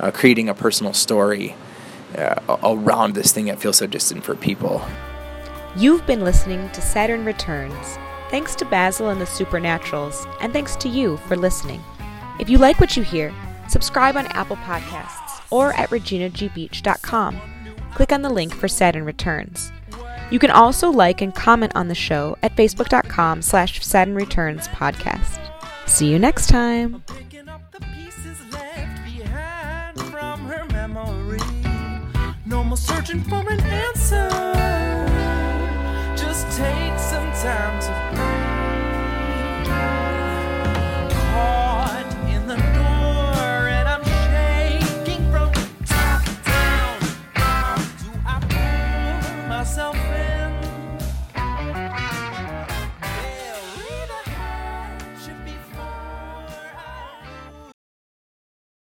uh, 0.00 0.10
creating 0.10 0.48
a 0.48 0.54
personal 0.54 0.92
story 0.92 1.54
uh, 2.16 2.58
around 2.62 3.14
this 3.14 3.32
thing 3.32 3.46
that 3.46 3.58
feels 3.58 3.76
so 3.76 3.86
distant 3.86 4.24
for 4.24 4.34
people. 4.34 4.82
You've 5.76 6.06
been 6.06 6.24
listening 6.24 6.68
to 6.70 6.80
Saturn 6.80 7.24
Returns. 7.24 7.98
Thanks 8.30 8.54
to 8.56 8.64
Basil 8.64 9.08
and 9.08 9.20
the 9.20 9.24
Supernaturals, 9.24 10.26
and 10.40 10.52
thanks 10.52 10.76
to 10.76 10.88
you 10.88 11.16
for 11.18 11.36
listening. 11.36 11.82
If 12.38 12.48
you 12.48 12.58
like 12.58 12.78
what 12.80 12.96
you 12.96 13.02
hear, 13.02 13.32
subscribe 13.68 14.16
on 14.16 14.26
Apple 14.28 14.56
Podcasts 14.56 15.44
or 15.50 15.72
at 15.74 15.90
reginagbeach.com. 15.90 17.40
Click 17.94 18.12
on 18.12 18.22
the 18.22 18.30
link 18.30 18.54
for 18.54 18.68
Saturn 18.68 19.04
Returns. 19.04 19.72
You 20.30 20.38
can 20.38 20.50
also 20.50 20.90
like 20.90 21.22
and 21.22 21.34
comment 21.34 21.72
on 21.74 21.88
the 21.88 21.94
show 21.94 22.36
at 22.42 22.54
facebook.com 22.54 23.42
slash 23.42 23.84
Saturn 23.84 24.14
Returns 24.14 24.68
podcast. 24.68 25.38
See 25.88 26.10
you 26.10 26.18
next 26.18 26.48
time. 26.48 27.02
No 32.46 32.64
more 32.64 32.76
searching 32.76 33.22
for. 33.24 33.47